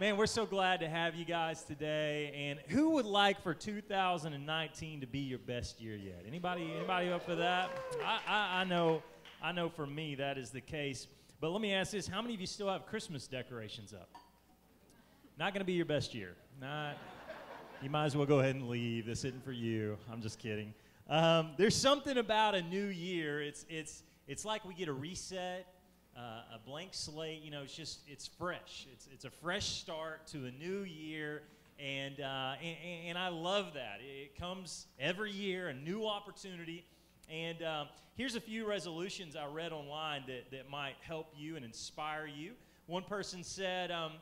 man, 0.00 0.16
we're 0.16 0.26
so 0.26 0.46
glad 0.46 0.80
to 0.80 0.88
have 0.88 1.14
you 1.14 1.24
guys 1.24 1.62
today. 1.62 2.32
And 2.36 2.58
who 2.68 2.90
would 2.90 3.06
like 3.06 3.40
for 3.42 3.54
2019 3.54 5.00
to 5.00 5.06
be 5.06 5.18
your 5.20 5.38
best 5.38 5.80
year 5.80 5.96
yet? 5.96 6.24
Anybody? 6.26 6.72
Anybody 6.76 7.10
up 7.10 7.24
for 7.24 7.34
that? 7.36 7.70
I, 8.04 8.20
I, 8.26 8.60
I 8.60 8.64
know. 8.64 9.02
I 9.42 9.52
know 9.52 9.68
for 9.68 9.86
me 9.86 10.14
that 10.16 10.38
is 10.38 10.50
the 10.50 10.60
case. 10.60 11.06
But 11.40 11.50
let 11.50 11.60
me 11.60 11.72
ask 11.74 11.92
this: 11.92 12.06
How 12.06 12.22
many 12.22 12.34
of 12.34 12.40
you 12.40 12.46
still 12.46 12.68
have 12.68 12.86
Christmas 12.86 13.26
decorations 13.26 13.92
up? 13.92 14.08
Not 15.38 15.52
going 15.52 15.60
to 15.60 15.66
be 15.66 15.74
your 15.74 15.86
best 15.86 16.14
year. 16.14 16.34
Not. 16.60 16.96
You 17.82 17.90
might 17.90 18.06
as 18.06 18.16
well 18.16 18.26
go 18.26 18.40
ahead 18.40 18.54
and 18.54 18.68
leave. 18.68 19.04
This 19.06 19.24
isn't 19.24 19.44
for 19.44 19.52
you. 19.52 19.98
I'm 20.10 20.22
just 20.22 20.38
kidding. 20.38 20.72
Um, 21.08 21.50
there's 21.58 21.76
something 21.76 22.16
about 22.16 22.54
a 22.54 22.62
new 22.62 22.86
year. 22.86 23.42
It's 23.42 23.66
it's 23.68 24.02
it's 24.26 24.44
like 24.44 24.64
we 24.64 24.74
get 24.74 24.88
a 24.88 24.92
reset 24.92 25.66
uh, 26.16 26.54
a 26.54 26.58
blank 26.64 26.90
slate. 26.92 27.42
You 27.42 27.50
know, 27.50 27.62
it's 27.62 27.74
just 27.74 28.00
it's 28.06 28.26
fresh. 28.26 28.86
It's 28.92 29.08
it's 29.12 29.24
a 29.24 29.30
fresh 29.30 29.66
start 29.66 30.26
to 30.28 30.46
a 30.46 30.50
new 30.50 30.82
year, 30.82 31.42
and 31.78 32.20
uh, 32.20 32.54
and, 32.62 33.08
and, 33.08 33.18
I 33.18 33.28
love 33.28 33.74
that. 33.74 34.00
It 34.00 34.38
comes 34.38 34.86
every 34.98 35.32
year, 35.32 35.68
a 35.68 35.74
new 35.74 36.06
opportunity. 36.06 36.84
And 37.30 37.62
um, 37.62 37.88
here's 38.16 38.36
a 38.36 38.40
few 38.40 38.68
resolutions 38.68 39.34
I 39.34 39.46
read 39.46 39.72
online 39.72 40.24
that, 40.26 40.50
that 40.50 40.68
might 40.68 40.94
help 41.00 41.28
you 41.36 41.56
and 41.56 41.64
inspire 41.64 42.26
you. 42.26 42.52
One 42.86 43.02
person 43.02 43.42
said, 43.42 43.90
um, 43.90 44.12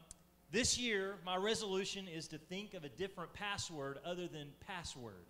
This 0.53 0.79
year, 0.79 1.17
my 1.27 1.37
resolution 1.37 2.06
is 2.06 2.29
to 2.29 2.39
think 2.39 2.75
of 2.75 2.84
a 2.84 2.89
different 2.89 3.33
password 3.33 3.98
other 4.05 4.29
than 4.29 4.48
password. 4.67 5.27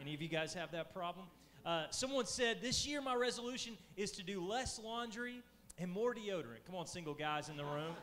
Any 0.00 0.14
of 0.14 0.22
you 0.22 0.28
guys 0.28 0.54
have 0.54 0.72
that 0.72 0.94
problem? 0.94 1.26
Uh, 1.66 1.84
someone 1.90 2.24
said, 2.24 2.58
This 2.62 2.86
year, 2.86 3.02
my 3.02 3.14
resolution 3.14 3.76
is 3.96 4.12
to 4.12 4.22
do 4.22 4.42
less 4.42 4.80
laundry 4.82 5.42
and 5.80 5.90
more 5.90 6.14
deodorant. 6.14 6.64
Come 6.66 6.76
on, 6.76 6.86
single 6.86 7.14
guys 7.14 7.48
in 7.48 7.56
the 7.56 7.64
room. 7.64 7.94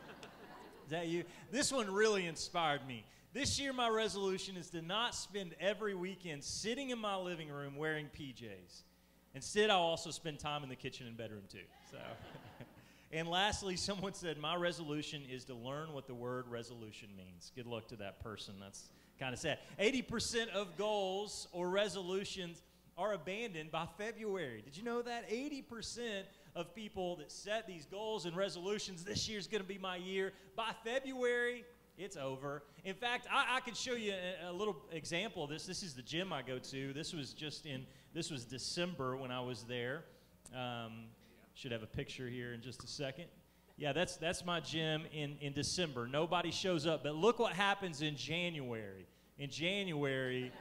Is 0.86 0.92
that 0.92 1.08
you? 1.08 1.24
This 1.52 1.72
one 1.72 1.94
really 1.94 2.26
inspired 2.26 2.86
me. 2.88 3.06
This 3.34 3.60
year, 3.60 3.72
my 3.72 3.88
resolution 3.88 4.58
is 4.58 4.70
to 4.72 4.82
not 4.82 5.14
spend 5.14 5.54
every 5.60 5.94
weekend 5.94 6.44
sitting 6.44 6.90
in 6.90 6.98
my 6.98 7.16
living 7.16 7.50
room 7.50 7.76
wearing 7.76 8.08
PJs. 8.18 8.84
Instead, 9.36 9.70
I'll 9.70 9.80
also 9.80 10.10
spend 10.10 10.40
time 10.40 10.64
in 10.64 10.70
the 10.70 10.76
kitchen 10.76 11.06
and 11.06 11.16
bedroom 11.16 11.44
too. 11.52 11.60
So, 11.92 11.98
and 13.12 13.28
lastly, 13.28 13.76
someone 13.76 14.14
said, 14.14 14.40
My 14.40 14.56
resolution 14.56 15.22
is 15.30 15.46
to 15.46 15.54
learn 15.54 15.94
what 15.94 16.08
the 16.08 16.16
word 16.16 16.48
resolution 16.48 17.10
means. 17.16 17.52
Good 17.56 17.68
luck 17.68 17.88
to 17.90 17.96
that 17.98 18.20
person. 18.22 18.56
That's 18.60 18.90
kind 19.20 19.34
of 19.34 19.40
sad. 19.40 19.60
80% 19.80 20.50
of 20.50 20.76
goals 20.78 21.48
or 21.52 21.70
resolutions 21.70 22.64
are 22.98 23.14
abandoned 23.14 23.72
by 23.72 23.86
February. 23.98 24.62
Did 24.64 24.76
you 24.76 24.84
know 24.84 25.02
that? 25.04 25.30
80% 25.30 26.24
of 26.58 26.74
people 26.74 27.16
that 27.18 27.32
set 27.32 27.68
these 27.68 27.86
goals 27.86 28.26
and 28.26 28.36
resolutions. 28.36 29.04
This 29.04 29.30
year's 29.30 29.48
going 29.48 29.62
to 29.62 29.68
be 29.68 29.78
my 29.78 29.96
year. 29.96 30.34
By 30.56 30.72
February, 30.84 31.64
it's 32.00 32.18
over. 32.18 32.64
In 32.84 32.96
fact, 32.96 33.28
I, 33.32 33.58
I 33.58 33.60
can 33.60 33.76
show 33.76 33.94
you 33.94 34.14
a, 34.44 34.50
a, 34.50 34.52
little 34.52 34.76
example 34.92 35.44
of 35.44 35.52
this. 35.52 35.68
This 35.68 35.84
is 35.84 35.94
the 35.94 36.02
gym 36.02 36.34
I 36.34 36.42
go 36.42 36.58
to. 36.58 36.94
This 36.94 37.14
was 37.14 37.34
just 37.34 37.68
in, 37.68 37.86
this 38.12 38.32
was 38.32 38.44
December 38.44 39.16
when 39.16 39.30
I 39.30 39.40
was 39.40 39.64
there. 39.64 40.04
Um, 40.56 41.06
should 41.54 41.72
have 41.72 41.84
a 41.84 41.88
picture 41.88 42.28
here 42.28 42.54
in 42.54 42.62
just 42.62 42.84
a 42.84 42.88
second. 42.88 43.26
Yeah, 43.78 43.94
that's, 43.94 44.18
that's 44.18 44.44
my 44.44 44.60
gym 44.60 45.04
in, 45.14 45.38
in 45.40 45.54
December. 45.54 46.08
Nobody 46.08 46.50
shows 46.50 46.88
up. 46.88 47.04
But 47.04 47.16
look 47.16 47.38
what 47.38 47.54
happens 47.54 48.02
in 48.02 48.16
January. 48.16 49.06
In 49.38 49.52
January, 49.52 50.52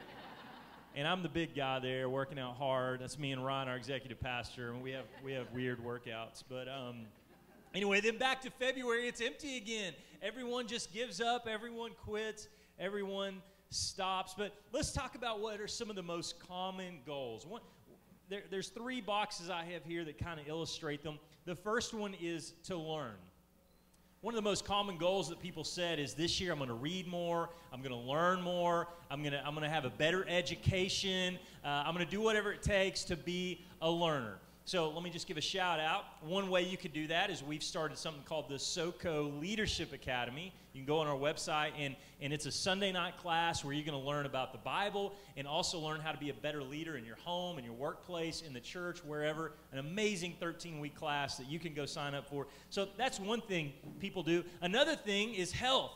and 0.95 1.07
I'm 1.07 1.23
the 1.23 1.29
big 1.29 1.55
guy 1.55 1.79
there 1.79 2.09
working 2.09 2.39
out 2.39 2.55
hard. 2.55 3.01
That's 3.01 3.19
me 3.19 3.31
and 3.31 3.45
Ron, 3.45 3.67
our 3.67 3.75
executive 3.75 4.19
pastor, 4.19 4.71
and 4.71 4.81
we 4.81 4.91
have 4.91 5.05
we 5.23 5.33
have 5.33 5.51
weird 5.53 5.83
workouts. 5.83 6.43
But 6.47 6.67
um, 6.67 7.05
anyway, 7.73 8.01
then 8.01 8.17
back 8.17 8.41
to 8.41 8.49
February, 8.49 9.07
it's 9.07 9.21
empty 9.21 9.57
again. 9.57 9.93
Everyone 10.21 10.67
just 10.67 10.93
gives 10.93 11.21
up. 11.21 11.47
Everyone 11.47 11.91
quits. 12.03 12.47
Everyone 12.79 13.41
stops. 13.69 14.33
But 14.37 14.53
let's 14.71 14.91
talk 14.91 15.15
about 15.15 15.39
what 15.39 15.59
are 15.59 15.67
some 15.67 15.89
of 15.89 15.95
the 15.95 16.03
most 16.03 16.39
common 16.39 16.99
goals. 17.05 17.45
One, 17.45 17.61
there, 18.29 18.43
there's 18.49 18.69
three 18.69 19.01
boxes 19.01 19.49
I 19.49 19.63
have 19.65 19.85
here 19.85 20.03
that 20.05 20.17
kind 20.17 20.39
of 20.39 20.47
illustrate 20.47 21.03
them. 21.03 21.19
The 21.45 21.55
first 21.55 21.93
one 21.93 22.15
is 22.19 22.53
to 22.63 22.77
learn. 22.77 23.15
One 24.21 24.33
of 24.33 24.43
the 24.43 24.49
most 24.49 24.65
common 24.65 24.97
goals 24.97 25.29
that 25.29 25.39
people 25.39 25.63
said 25.63 25.99
is 25.99 26.15
this 26.15 26.41
year 26.41 26.51
I'm 26.51 26.57
going 26.57 26.69
to 26.69 26.73
read 26.73 27.05
more, 27.05 27.49
I'm 27.71 27.83
going 27.83 27.91
to 27.91 28.09
learn 28.11 28.41
more, 28.41 28.87
I'm 29.11 29.21
going 29.21 29.33
to, 29.33 29.45
I'm 29.45 29.53
going 29.53 29.63
to 29.63 29.69
have 29.69 29.85
a 29.85 29.91
better 29.91 30.27
education, 30.27 31.37
uh, 31.63 31.83
I'm 31.85 31.93
going 31.93 32.03
to 32.03 32.11
do 32.11 32.19
whatever 32.19 32.51
it 32.51 32.63
takes 32.63 33.03
to 33.05 33.15
be 33.15 33.63
a 33.79 33.89
learner. 33.89 34.39
So 34.67 34.89
let 34.89 35.01
me 35.01 35.09
just 35.09 35.27
give 35.27 35.37
a 35.37 35.41
shout 35.41 35.79
out. 35.79 36.03
One 36.19 36.49
way 36.49 36.63
you 36.63 36.75
could 36.75 36.91
do 36.91 37.07
that 37.07 37.29
is 37.29 37.41
we've 37.41 37.63
started 37.63 37.97
something 37.97 38.23
called 38.23 38.49
the 38.49 38.55
SoCo 38.55 39.39
Leadership 39.39 39.93
Academy. 39.93 40.51
You 40.73 40.81
can 40.81 40.85
go 40.85 40.99
on 40.99 41.07
our 41.07 41.15
website, 41.15 41.71
and, 41.79 41.95
and 42.19 42.33
it's 42.33 42.47
a 42.47 42.51
Sunday 42.51 42.91
night 42.91 43.15
class 43.15 43.63
where 43.63 43.73
you're 43.73 43.85
going 43.85 43.97
to 43.97 44.05
learn 44.05 44.25
about 44.25 44.51
the 44.51 44.57
Bible 44.57 45.13
and 45.37 45.47
also 45.47 45.79
learn 45.79 46.01
how 46.01 46.11
to 46.11 46.17
be 46.17 46.31
a 46.31 46.33
better 46.33 46.61
leader 46.61 46.97
in 46.97 47.05
your 47.05 47.15
home, 47.15 47.57
in 47.57 47.63
your 47.63 47.75
workplace, 47.75 48.41
in 48.41 48.51
the 48.51 48.59
church, 48.59 49.01
wherever. 49.05 49.53
An 49.71 49.79
amazing 49.79 50.35
13 50.37 50.81
week 50.81 50.95
class 50.95 51.37
that 51.37 51.47
you 51.47 51.59
can 51.59 51.73
go 51.73 51.85
sign 51.85 52.13
up 52.13 52.27
for. 52.27 52.47
So 52.69 52.89
that's 52.97 53.21
one 53.21 53.39
thing 53.39 53.71
people 54.01 54.21
do. 54.21 54.43
Another 54.59 54.97
thing 54.97 55.33
is 55.33 55.49
health. 55.49 55.93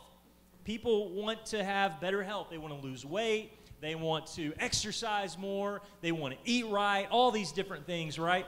People 0.64 1.10
want 1.10 1.44
to 1.46 1.62
have 1.62 2.00
better 2.00 2.22
health, 2.22 2.46
they 2.50 2.56
want 2.56 2.72
to 2.80 2.80
lose 2.80 3.04
weight. 3.04 3.52
They 3.82 3.96
want 3.96 4.28
to 4.36 4.54
exercise 4.60 5.36
more. 5.36 5.82
They 6.02 6.12
want 6.12 6.34
to 6.34 6.40
eat 6.44 6.66
right. 6.68 7.08
All 7.10 7.32
these 7.32 7.50
different 7.50 7.84
things, 7.84 8.16
right? 8.16 8.46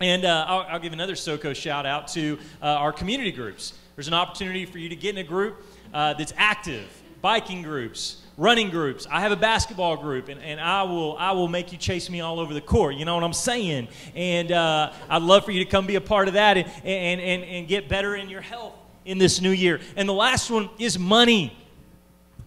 And 0.00 0.24
uh, 0.24 0.44
I'll, 0.48 0.66
I'll, 0.68 0.80
give 0.80 0.92
another 0.92 1.14
SoCo 1.14 1.54
shout 1.54 1.86
out 1.86 2.08
to 2.08 2.38
uh, 2.60 2.66
our 2.66 2.92
community 2.92 3.30
groups. 3.30 3.74
There's 3.94 4.08
an 4.08 4.14
opportunity 4.14 4.66
for 4.66 4.78
you 4.78 4.88
to 4.88 4.96
get 4.96 5.10
in 5.10 5.18
a 5.18 5.28
group 5.28 5.62
uh, 5.94 6.14
that's 6.14 6.32
active, 6.36 6.88
biking 7.20 7.62
groups, 7.62 8.22
running 8.36 8.70
groups. 8.70 9.06
I 9.10 9.20
have 9.20 9.32
a 9.32 9.36
basketball 9.36 9.96
group, 9.96 10.28
and, 10.28 10.40
and 10.40 10.60
I, 10.60 10.82
will, 10.82 11.16
I 11.18 11.32
will 11.32 11.48
make 11.48 11.72
you 11.72 11.78
chase 11.78 12.10
me 12.10 12.20
all 12.20 12.40
over 12.40 12.54
the 12.54 12.60
court. 12.60 12.96
You 12.96 13.04
know 13.04 13.14
what 13.14 13.24
I'm 13.24 13.32
saying? 13.32 13.88
And 14.14 14.50
uh, 14.50 14.92
I'd 15.08 15.22
love 15.22 15.44
for 15.44 15.52
you 15.52 15.64
to 15.64 15.70
come 15.70 15.86
be 15.86 15.96
a 15.96 16.00
part 16.00 16.28
of 16.28 16.34
that 16.34 16.56
and, 16.56 16.68
and, 16.84 17.20
and, 17.20 17.44
and 17.44 17.68
get 17.68 17.88
better 17.88 18.16
in 18.16 18.28
your 18.28 18.40
health 18.40 18.74
in 19.04 19.18
this 19.18 19.40
new 19.40 19.50
year. 19.50 19.80
And 19.96 20.08
the 20.08 20.14
last 20.14 20.50
one 20.50 20.70
is 20.78 20.98
money. 20.98 21.56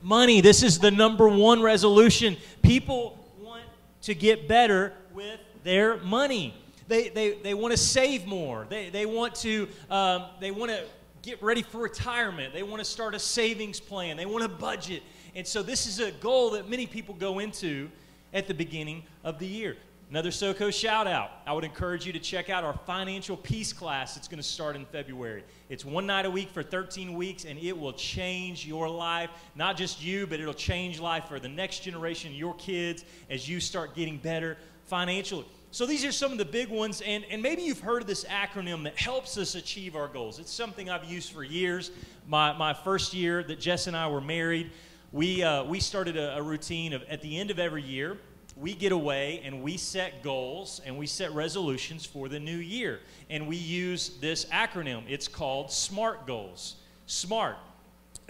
Money. 0.01 0.41
This 0.41 0.63
is 0.63 0.79
the 0.79 0.91
number 0.91 1.27
one 1.27 1.61
resolution. 1.61 2.37
People 2.61 3.17
want 3.39 3.63
to 4.03 4.13
get 4.13 4.47
better 4.47 4.93
with 5.13 5.39
their 5.63 5.97
money. 5.97 6.53
They, 6.87 7.09
they, 7.09 7.33
they 7.33 7.53
want 7.53 7.71
to 7.71 7.77
save 7.77 8.25
more. 8.25 8.67
They, 8.69 8.89
they 8.89 9.05
want 9.05 9.35
to, 9.35 9.67
um, 9.89 10.25
they 10.39 10.51
want 10.51 10.71
to 10.71 10.83
get 11.21 11.41
ready 11.41 11.63
for 11.63 11.79
retirement. 11.79 12.53
They 12.53 12.63
want 12.63 12.79
to 12.79 12.85
start 12.85 13.15
a 13.15 13.19
savings 13.19 13.79
plan. 13.79 14.17
They 14.17 14.27
want 14.27 14.43
to 14.43 14.49
budget. 14.49 15.01
And 15.33 15.45
so 15.45 15.63
this 15.63 15.87
is 15.87 15.99
a 15.99 16.11
goal 16.11 16.51
that 16.51 16.69
many 16.69 16.85
people 16.85 17.15
go 17.15 17.39
into 17.39 17.89
at 18.33 18.47
the 18.47 18.53
beginning 18.53 19.03
of 19.23 19.39
the 19.39 19.47
year. 19.47 19.77
Another 20.11 20.29
SoCo 20.29 20.71
shout 20.71 21.07
out. 21.07 21.31
I 21.47 21.53
would 21.53 21.63
encourage 21.63 22.05
you 22.05 22.13
to 22.13 22.19
check 22.19 22.51
out 22.51 22.63
our 22.63 22.77
financial 22.85 23.35
peace 23.35 23.73
class. 23.73 24.17
It's 24.17 24.27
going 24.27 24.37
to 24.37 24.43
start 24.43 24.75
in 24.75 24.85
February. 24.85 25.43
It's 25.67 25.83
one 25.83 26.05
night 26.05 26.27
a 26.27 26.31
week 26.31 26.51
for 26.51 26.61
13 26.61 27.15
weeks, 27.15 27.45
and 27.45 27.57
it 27.57 27.75
will 27.75 27.93
change 27.93 28.67
your 28.67 28.87
life. 28.87 29.31
Not 29.55 29.77
just 29.77 30.03
you, 30.03 30.27
but 30.27 30.39
it'll 30.39 30.53
change 30.53 30.99
life 30.99 31.25
for 31.27 31.39
the 31.39 31.49
next 31.49 31.79
generation, 31.79 32.35
your 32.35 32.53
kids, 32.53 33.03
as 33.31 33.49
you 33.49 33.59
start 33.59 33.95
getting 33.95 34.17
better 34.17 34.57
financially. 34.85 35.47
So 35.75 35.85
these 35.85 36.05
are 36.05 36.11
some 36.13 36.31
of 36.31 36.37
the 36.37 36.45
big 36.45 36.69
ones, 36.69 37.01
and, 37.01 37.25
and 37.29 37.41
maybe 37.41 37.61
you've 37.61 37.81
heard 37.81 38.01
of 38.01 38.07
this 38.07 38.23
acronym 38.23 38.85
that 38.85 38.97
helps 38.97 39.37
us 39.37 39.55
achieve 39.55 39.97
our 39.97 40.07
goals. 40.07 40.39
It's 40.39 40.53
something 40.53 40.89
I've 40.89 41.03
used 41.03 41.33
for 41.33 41.43
years. 41.43 41.91
My, 42.29 42.53
my 42.53 42.73
first 42.73 43.13
year 43.13 43.43
that 43.43 43.59
Jess 43.59 43.87
and 43.87 43.97
I 43.97 44.07
were 44.07 44.21
married, 44.21 44.71
we, 45.11 45.43
uh, 45.43 45.65
we 45.65 45.81
started 45.81 46.15
a, 46.15 46.37
a 46.37 46.41
routine 46.41 46.93
of 46.93 47.03
at 47.09 47.21
the 47.21 47.37
end 47.37 47.51
of 47.51 47.59
every 47.59 47.83
year, 47.83 48.15
we 48.55 48.73
get 48.73 48.93
away 48.93 49.41
and 49.43 49.61
we 49.61 49.75
set 49.75 50.23
goals 50.23 50.79
and 50.85 50.97
we 50.97 51.07
set 51.07 51.33
resolutions 51.33 52.05
for 52.05 52.29
the 52.29 52.39
new 52.39 52.55
year. 52.55 53.01
And 53.29 53.45
we 53.45 53.57
use 53.57 54.11
this 54.21 54.45
acronym. 54.45 55.03
It's 55.09 55.27
called 55.27 55.73
SMART 55.73 56.25
goals. 56.25 56.75
SMART. 57.05 57.57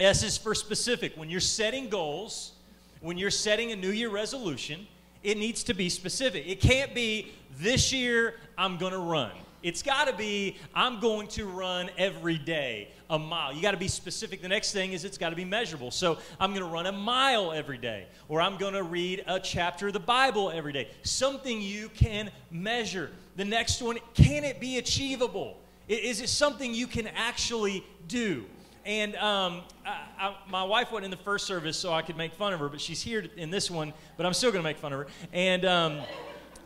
S 0.00 0.24
is 0.24 0.36
for 0.36 0.52
specific. 0.52 1.16
When 1.16 1.30
you're 1.30 1.38
setting 1.38 1.90
goals, 1.90 2.54
when 2.98 3.16
you're 3.16 3.30
setting 3.30 3.70
a 3.70 3.76
new 3.76 3.90
year 3.90 4.10
resolution, 4.10 4.88
it 5.26 5.36
needs 5.36 5.64
to 5.64 5.74
be 5.74 5.88
specific. 5.88 6.46
It 6.46 6.60
can't 6.60 6.94
be, 6.94 7.32
this 7.58 7.92
year 7.92 8.36
I'm 8.56 8.76
going 8.76 8.92
to 8.92 8.98
run. 8.98 9.32
It's 9.60 9.82
got 9.82 10.06
to 10.06 10.14
be, 10.14 10.56
I'm 10.72 11.00
going 11.00 11.26
to 11.28 11.46
run 11.46 11.90
every 11.98 12.38
day 12.38 12.92
a 13.10 13.18
mile. 13.18 13.52
You 13.52 13.60
got 13.60 13.72
to 13.72 13.76
be 13.76 13.88
specific. 13.88 14.40
The 14.40 14.48
next 14.48 14.72
thing 14.72 14.92
is 14.92 15.04
it's 15.04 15.18
got 15.18 15.30
to 15.30 15.36
be 15.36 15.44
measurable. 15.44 15.90
So 15.90 16.18
I'm 16.38 16.50
going 16.50 16.62
to 16.62 16.72
run 16.72 16.86
a 16.86 16.92
mile 16.92 17.50
every 17.50 17.76
day, 17.76 18.06
or 18.28 18.40
I'm 18.40 18.56
going 18.56 18.74
to 18.74 18.84
read 18.84 19.24
a 19.26 19.40
chapter 19.40 19.88
of 19.88 19.94
the 19.94 20.00
Bible 20.00 20.52
every 20.52 20.72
day. 20.72 20.88
Something 21.02 21.60
you 21.60 21.88
can 21.88 22.30
measure. 22.52 23.10
The 23.34 23.44
next 23.44 23.82
one, 23.82 23.98
can 24.14 24.44
it 24.44 24.60
be 24.60 24.78
achievable? 24.78 25.58
Is 25.88 26.20
it 26.20 26.28
something 26.28 26.72
you 26.72 26.86
can 26.86 27.08
actually 27.08 27.84
do? 28.06 28.44
And 28.86 29.16
um, 29.16 29.62
I, 29.84 30.06
I, 30.16 30.36
my 30.48 30.62
wife 30.62 30.92
went 30.92 31.04
in 31.04 31.10
the 31.10 31.16
first 31.16 31.44
service 31.44 31.76
so 31.76 31.92
I 31.92 32.02
could 32.02 32.16
make 32.16 32.32
fun 32.32 32.52
of 32.52 32.60
her, 32.60 32.68
but 32.68 32.80
she's 32.80 33.02
here 33.02 33.26
in 33.36 33.50
this 33.50 33.68
one, 33.68 33.92
but 34.16 34.24
I'm 34.24 34.32
still 34.32 34.52
going 34.52 34.62
to 34.62 34.68
make 34.68 34.78
fun 34.78 34.92
of 34.92 35.00
her. 35.00 35.06
And 35.32 35.64
um, 35.64 36.02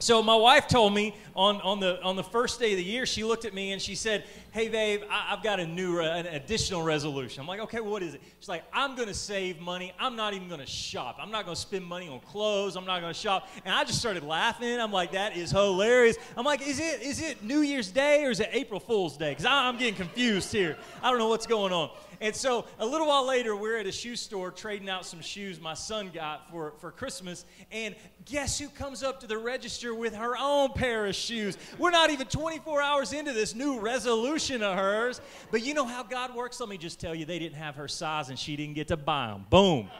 so 0.00 0.22
my 0.22 0.34
wife 0.34 0.66
told 0.66 0.94
me 0.94 1.14
on, 1.36 1.60
on 1.60 1.78
the 1.78 2.02
on 2.02 2.16
the 2.16 2.24
first 2.24 2.58
day 2.58 2.72
of 2.72 2.78
the 2.78 2.84
year, 2.84 3.04
she 3.04 3.22
looked 3.22 3.44
at 3.44 3.52
me 3.52 3.72
and 3.72 3.82
she 3.82 3.94
said, 3.94 4.24
"Hey, 4.50 4.68
babe, 4.68 5.02
I, 5.10 5.28
have 5.28 5.42
got 5.42 5.60
a 5.60 5.66
new 5.66 5.98
re- 5.98 6.06
an 6.06 6.26
additional 6.26 6.82
resolution." 6.82 7.42
I'm 7.42 7.46
like, 7.46 7.60
"Okay, 7.60 7.80
what 7.80 8.02
is 8.02 8.14
it?" 8.14 8.22
She's 8.38 8.48
like, 8.48 8.64
"I'm 8.72 8.96
going 8.96 9.08
to 9.08 9.14
save 9.14 9.60
money. 9.60 9.92
I'm 9.98 10.16
not 10.16 10.32
even 10.32 10.48
going 10.48 10.60
to 10.60 10.66
shop. 10.66 11.18
I'm 11.20 11.30
not 11.30 11.44
going 11.44 11.54
to 11.54 11.60
spend 11.60 11.84
money 11.84 12.08
on 12.08 12.20
clothes. 12.20 12.76
I'm 12.76 12.86
not 12.86 13.02
going 13.02 13.12
to 13.12 13.18
shop." 13.18 13.50
And 13.66 13.74
I 13.74 13.84
just 13.84 13.98
started 13.98 14.22
laughing. 14.22 14.80
I'm 14.80 14.90
like, 14.90 15.12
"That 15.12 15.36
is 15.36 15.50
hilarious." 15.50 16.16
I'm 16.34 16.46
like, 16.46 16.66
"Is 16.66 16.80
it 16.80 17.02
is 17.02 17.20
it 17.20 17.42
New 17.42 17.60
Year's 17.60 17.90
Day 17.90 18.24
or 18.24 18.30
is 18.30 18.40
it 18.40 18.48
April 18.52 18.80
Fool's 18.80 19.18
Day?" 19.18 19.32
Because 19.32 19.44
I'm 19.44 19.76
getting 19.76 19.96
confused 19.96 20.50
here. 20.50 20.78
I 21.02 21.10
don't 21.10 21.18
know 21.18 21.28
what's 21.28 21.46
going 21.46 21.74
on. 21.74 21.90
And 22.22 22.36
so 22.36 22.66
a 22.78 22.84
little 22.84 23.06
while 23.06 23.26
later, 23.26 23.56
we're 23.56 23.78
at 23.78 23.86
a 23.86 23.92
shoe 23.92 24.14
store 24.14 24.50
trading 24.50 24.90
out 24.90 25.06
some 25.06 25.22
shoes 25.22 25.58
my 25.58 25.72
son 25.72 26.10
got 26.12 26.50
for, 26.50 26.74
for 26.78 26.90
Christmas. 26.90 27.46
And 27.72 27.94
guess 28.26 28.58
who 28.58 28.68
comes 28.68 29.02
up 29.02 29.20
to 29.20 29.26
the 29.26 29.38
register 29.38 29.94
with 29.94 30.14
her 30.14 30.36
own 30.36 30.72
pair 30.74 31.06
of 31.06 31.14
shoes? 31.14 31.56
We're 31.78 31.90
not 31.90 32.10
even 32.10 32.26
24 32.26 32.82
hours 32.82 33.14
into 33.14 33.32
this 33.32 33.54
new 33.54 33.80
resolution 33.80 34.62
of 34.62 34.76
hers. 34.76 35.22
But 35.50 35.64
you 35.64 35.72
know 35.72 35.86
how 35.86 36.02
God 36.02 36.34
works? 36.34 36.60
Let 36.60 36.68
me 36.68 36.76
just 36.76 37.00
tell 37.00 37.14
you, 37.14 37.24
they 37.24 37.38
didn't 37.38 37.56
have 37.56 37.76
her 37.76 37.88
size 37.88 38.28
and 38.28 38.38
she 38.38 38.54
didn't 38.54 38.74
get 38.74 38.88
to 38.88 38.98
buy 38.98 39.28
them. 39.28 39.46
Boom. 39.48 39.90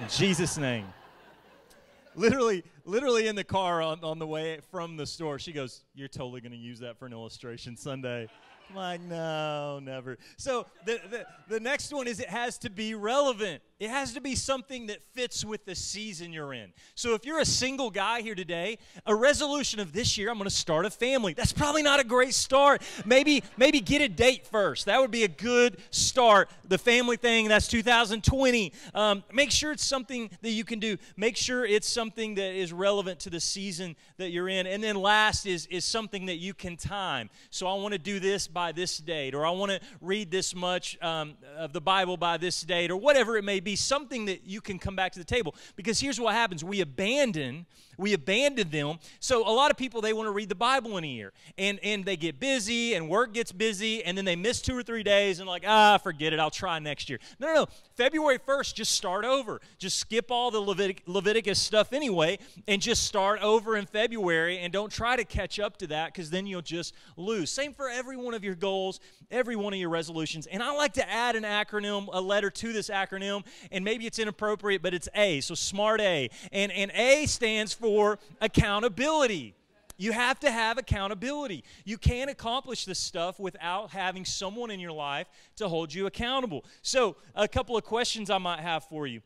In 0.00 0.08
Jesus' 0.08 0.56
name. 0.56 0.86
Literally, 2.14 2.64
literally 2.86 3.26
in 3.26 3.36
the 3.36 3.44
car 3.44 3.82
on, 3.82 4.02
on 4.02 4.18
the 4.18 4.26
way 4.26 4.60
from 4.70 4.96
the 4.96 5.04
store, 5.04 5.38
she 5.38 5.52
goes, 5.52 5.82
You're 5.94 6.08
totally 6.08 6.40
going 6.40 6.52
to 6.52 6.58
use 6.58 6.78
that 6.80 6.98
for 6.98 7.04
an 7.04 7.12
illustration 7.12 7.76
Sunday. 7.76 8.28
I'm 8.68 8.76
like, 8.76 9.00
no, 9.00 9.80
never. 9.82 10.18
So 10.36 10.66
the, 10.84 11.00
the, 11.10 11.26
the 11.48 11.60
next 11.60 11.92
one 11.92 12.06
is 12.08 12.20
it 12.20 12.28
has 12.28 12.58
to 12.58 12.70
be 12.70 12.94
relevant. 12.94 13.62
It 13.78 13.90
has 13.90 14.14
to 14.14 14.22
be 14.22 14.34
something 14.34 14.86
that 14.86 15.02
fits 15.12 15.44
with 15.44 15.66
the 15.66 15.74
season 15.74 16.32
you're 16.32 16.54
in. 16.54 16.72
So 16.94 17.12
if 17.12 17.26
you're 17.26 17.40
a 17.40 17.44
single 17.44 17.90
guy 17.90 18.22
here 18.22 18.34
today, 18.34 18.78
a 19.04 19.14
resolution 19.14 19.80
of 19.80 19.92
this 19.92 20.16
year, 20.16 20.30
I'm 20.30 20.38
going 20.38 20.48
to 20.48 20.54
start 20.54 20.86
a 20.86 20.90
family. 20.90 21.34
That's 21.34 21.52
probably 21.52 21.82
not 21.82 22.00
a 22.00 22.04
great 22.04 22.32
start. 22.32 22.80
Maybe 23.04 23.42
maybe 23.58 23.80
get 23.80 24.00
a 24.00 24.08
date 24.08 24.46
first. 24.46 24.86
That 24.86 24.98
would 24.98 25.10
be 25.10 25.24
a 25.24 25.28
good 25.28 25.76
start. 25.90 26.48
The 26.66 26.78
family 26.78 27.18
thing, 27.18 27.48
that's 27.48 27.68
2020. 27.68 28.72
Um, 28.94 29.22
make 29.30 29.50
sure 29.50 29.72
it's 29.72 29.84
something 29.84 30.30
that 30.40 30.52
you 30.52 30.64
can 30.64 30.78
do. 30.78 30.96
Make 31.18 31.36
sure 31.36 31.66
it's 31.66 31.88
something 31.88 32.36
that 32.36 32.54
is 32.54 32.72
relevant 32.72 33.20
to 33.20 33.30
the 33.30 33.40
season 33.40 33.94
that 34.16 34.30
you're 34.30 34.48
in. 34.48 34.66
And 34.66 34.82
then 34.82 34.96
last 34.96 35.44
is 35.44 35.66
is 35.66 35.84
something 35.84 36.26
that 36.26 36.36
you 36.36 36.54
can 36.54 36.78
time. 36.78 37.28
So 37.50 37.66
I 37.66 37.74
want 37.74 37.92
to 37.92 37.98
do 37.98 38.20
this 38.20 38.48
by 38.48 38.72
this 38.72 38.96
date, 38.96 39.34
or 39.34 39.44
I 39.44 39.50
want 39.50 39.72
to 39.72 39.80
read 40.00 40.30
this 40.30 40.54
much 40.54 40.96
um, 41.02 41.34
of 41.58 41.74
the 41.74 41.80
Bible 41.82 42.16
by 42.16 42.38
this 42.38 42.62
date, 42.62 42.90
or 42.90 42.96
whatever 42.96 43.36
it 43.36 43.44
may 43.44 43.60
be 43.60 43.65
be 43.66 43.76
something 43.76 44.26
that 44.26 44.46
you 44.46 44.60
can 44.60 44.78
come 44.78 44.96
back 44.96 45.12
to 45.12 45.18
the 45.18 45.24
table. 45.24 45.54
Because 45.74 46.00
here's 46.00 46.18
what 46.18 46.34
happens 46.34 46.64
we 46.64 46.80
abandon 46.80 47.66
we 47.98 48.12
abandon 48.12 48.70
them. 48.70 48.98
So 49.20 49.48
a 49.48 49.50
lot 49.50 49.70
of 49.70 49.76
people 49.76 50.00
they 50.00 50.12
want 50.12 50.26
to 50.26 50.30
read 50.30 50.48
the 50.48 50.54
Bible 50.54 50.96
in 50.98 51.04
a 51.04 51.08
year, 51.08 51.32
and 51.58 51.78
and 51.82 52.04
they 52.04 52.16
get 52.16 52.38
busy, 52.38 52.94
and 52.94 53.08
work 53.08 53.32
gets 53.32 53.52
busy, 53.52 54.04
and 54.04 54.16
then 54.16 54.24
they 54.24 54.36
miss 54.36 54.60
two 54.60 54.76
or 54.76 54.82
three 54.82 55.02
days, 55.02 55.40
and 55.40 55.48
like 55.48 55.64
ah, 55.66 55.98
forget 55.98 56.32
it, 56.32 56.38
I'll 56.38 56.50
try 56.50 56.78
next 56.78 57.08
year. 57.08 57.18
No, 57.38 57.46
no, 57.48 57.54
no. 57.54 57.66
February 57.96 58.38
first, 58.38 58.76
just 58.76 58.92
start 58.92 59.24
over. 59.24 59.60
Just 59.78 59.98
skip 59.98 60.30
all 60.30 60.50
the 60.50 60.60
Levitic- 60.60 61.00
Leviticus 61.06 61.60
stuff 61.60 61.92
anyway, 61.92 62.38
and 62.68 62.80
just 62.80 63.04
start 63.04 63.42
over 63.42 63.76
in 63.76 63.86
February, 63.86 64.58
and 64.58 64.72
don't 64.72 64.92
try 64.92 65.16
to 65.16 65.24
catch 65.24 65.58
up 65.58 65.76
to 65.78 65.86
that, 65.88 66.12
because 66.12 66.30
then 66.30 66.46
you'll 66.46 66.62
just 66.62 66.94
lose. 67.16 67.50
Same 67.50 67.72
for 67.72 67.88
every 67.88 68.16
one 68.16 68.34
of 68.34 68.44
your 68.44 68.54
goals, 68.54 69.00
every 69.30 69.56
one 69.56 69.72
of 69.72 69.80
your 69.80 69.90
resolutions. 69.90 70.46
And 70.46 70.62
I 70.62 70.72
like 70.72 70.92
to 70.94 71.10
add 71.10 71.34
an 71.34 71.42
acronym, 71.42 72.08
a 72.12 72.20
letter 72.20 72.50
to 72.50 72.72
this 72.72 72.88
acronym, 72.88 73.44
and 73.72 73.84
maybe 73.84 74.06
it's 74.06 74.18
inappropriate, 74.18 74.82
but 74.82 74.94
it's 74.94 75.08
A. 75.14 75.40
So 75.40 75.54
SMART 75.54 76.00
A, 76.00 76.30
and 76.52 76.70
and 76.70 76.92
A 76.92 77.26
stands 77.26 77.72
for 77.72 78.18
accountability. 78.40 79.55
You 79.96 80.12
have 80.12 80.38
to 80.40 80.50
have 80.50 80.78
accountability. 80.78 81.64
You 81.84 81.98
can't 81.98 82.30
accomplish 82.30 82.84
this 82.84 82.98
stuff 82.98 83.38
without 83.38 83.90
having 83.90 84.24
someone 84.24 84.70
in 84.70 84.80
your 84.80 84.92
life 84.92 85.26
to 85.56 85.68
hold 85.68 85.92
you 85.92 86.06
accountable. 86.06 86.64
So, 86.82 87.16
a 87.34 87.48
couple 87.48 87.76
of 87.76 87.84
questions 87.84 88.30
I 88.30 88.38
might 88.38 88.60
have 88.60 88.84
for 88.84 89.06
you 89.06 89.22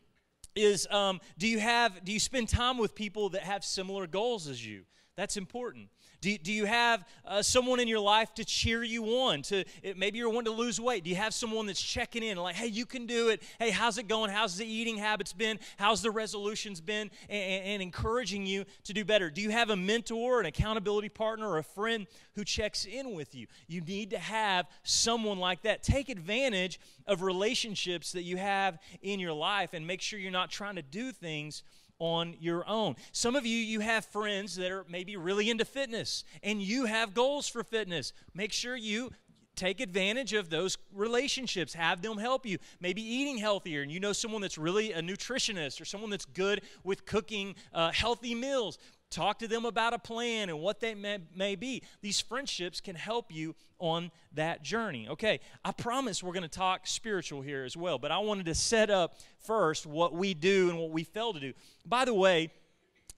is 0.56 0.86
um, 0.90 1.20
do 1.38 1.46
you 1.46 1.60
have 1.60 2.04
do 2.04 2.12
you 2.12 2.20
spend 2.20 2.48
time 2.48 2.78
with 2.78 2.94
people 2.94 3.30
that 3.30 3.42
have 3.42 3.64
similar 3.64 4.06
goals 4.06 4.48
as 4.48 4.64
you? 4.64 4.82
That's 5.20 5.36
important. 5.36 5.90
Do, 6.22 6.38
do 6.38 6.50
you 6.50 6.64
have 6.64 7.04
uh, 7.26 7.42
someone 7.42 7.78
in 7.78 7.88
your 7.88 8.00
life 8.00 8.32
to 8.36 8.44
cheer 8.44 8.82
you 8.82 9.04
on? 9.04 9.42
To 9.42 9.64
maybe 9.94 10.16
you're 10.16 10.30
wanting 10.30 10.50
to 10.50 10.58
lose 10.58 10.80
weight. 10.80 11.04
Do 11.04 11.10
you 11.10 11.16
have 11.16 11.34
someone 11.34 11.66
that's 11.66 11.82
checking 11.82 12.22
in, 12.22 12.38
like, 12.38 12.54
hey, 12.54 12.68
you 12.68 12.86
can 12.86 13.04
do 13.04 13.28
it. 13.28 13.42
Hey, 13.58 13.68
how's 13.68 13.98
it 13.98 14.08
going? 14.08 14.30
How's 14.30 14.56
the 14.56 14.64
eating 14.64 14.96
habits 14.96 15.34
been? 15.34 15.58
How's 15.76 16.00
the 16.00 16.10
resolutions 16.10 16.80
been? 16.80 17.10
And, 17.28 17.64
and 17.64 17.82
encouraging 17.82 18.46
you 18.46 18.64
to 18.84 18.94
do 18.94 19.04
better. 19.04 19.28
Do 19.28 19.42
you 19.42 19.50
have 19.50 19.68
a 19.68 19.76
mentor, 19.76 20.40
an 20.40 20.46
accountability 20.46 21.10
partner, 21.10 21.50
or 21.50 21.58
a 21.58 21.64
friend 21.64 22.06
who 22.34 22.42
checks 22.42 22.86
in 22.86 23.14
with 23.14 23.34
you? 23.34 23.46
You 23.66 23.82
need 23.82 24.08
to 24.12 24.18
have 24.18 24.68
someone 24.84 25.38
like 25.38 25.60
that. 25.64 25.82
Take 25.82 26.08
advantage 26.08 26.80
of 27.06 27.20
relationships 27.20 28.12
that 28.12 28.22
you 28.22 28.38
have 28.38 28.78
in 29.02 29.20
your 29.20 29.34
life 29.34 29.74
and 29.74 29.86
make 29.86 30.00
sure 30.00 30.18
you're 30.18 30.32
not 30.32 30.50
trying 30.50 30.76
to 30.76 30.82
do 30.82 31.12
things 31.12 31.62
on 32.00 32.34
your 32.40 32.68
own. 32.68 32.96
Some 33.12 33.36
of 33.36 33.46
you, 33.46 33.56
you 33.56 33.78
have 33.80 34.04
friends 34.04 34.56
that 34.56 34.72
are 34.72 34.84
maybe 34.88 35.16
really 35.16 35.48
into 35.48 35.64
fitness 35.64 36.24
and 36.42 36.60
you 36.60 36.86
have 36.86 37.14
goals 37.14 37.48
for 37.48 37.62
fitness. 37.62 38.12
Make 38.34 38.52
sure 38.52 38.74
you 38.74 39.10
take 39.54 39.80
advantage 39.80 40.32
of 40.32 40.48
those 40.48 40.78
relationships 40.94 41.74
have 41.74 42.00
them 42.00 42.16
help 42.16 42.46
you 42.46 42.56
maybe 42.80 43.02
eating 43.02 43.36
healthier 43.36 43.82
and 43.82 43.90
you 43.90 44.00
know 44.00 44.12
someone 44.12 44.40
that's 44.40 44.56
really 44.56 44.92
a 44.92 45.02
nutritionist 45.02 45.80
or 45.80 45.84
someone 45.84 46.08
that's 46.08 46.24
good 46.24 46.62
with 46.82 47.04
cooking 47.04 47.54
uh, 47.74 47.90
healthy 47.90 48.34
meals 48.34 48.78
Talk 49.10 49.40
to 49.40 49.48
them 49.48 49.64
about 49.64 49.92
a 49.92 49.98
plan 49.98 50.48
and 50.48 50.60
what 50.60 50.78
they 50.78 50.94
may, 50.94 51.18
may, 51.34 51.56
be. 51.56 51.82
These 52.00 52.20
friendships 52.20 52.80
can 52.80 52.94
help 52.94 53.32
you 53.32 53.56
on 53.80 54.12
that 54.34 54.62
journey. 54.62 55.08
Okay, 55.08 55.40
I 55.64 55.72
promise 55.72 56.22
we're 56.22 56.32
going 56.32 56.44
to 56.44 56.48
talk 56.48 56.86
spiritual 56.86 57.42
here 57.42 57.64
as 57.64 57.76
well, 57.76 57.98
but 57.98 58.12
I 58.12 58.18
wanted 58.18 58.46
to 58.46 58.54
set 58.54 58.88
up 58.88 59.16
first 59.40 59.84
what 59.84 60.14
we 60.14 60.32
do 60.32 60.70
and 60.70 60.78
what 60.78 60.90
we 60.90 61.02
fail 61.02 61.32
to 61.32 61.40
do. 61.40 61.52
By 61.84 62.04
the 62.04 62.14
way, 62.14 62.50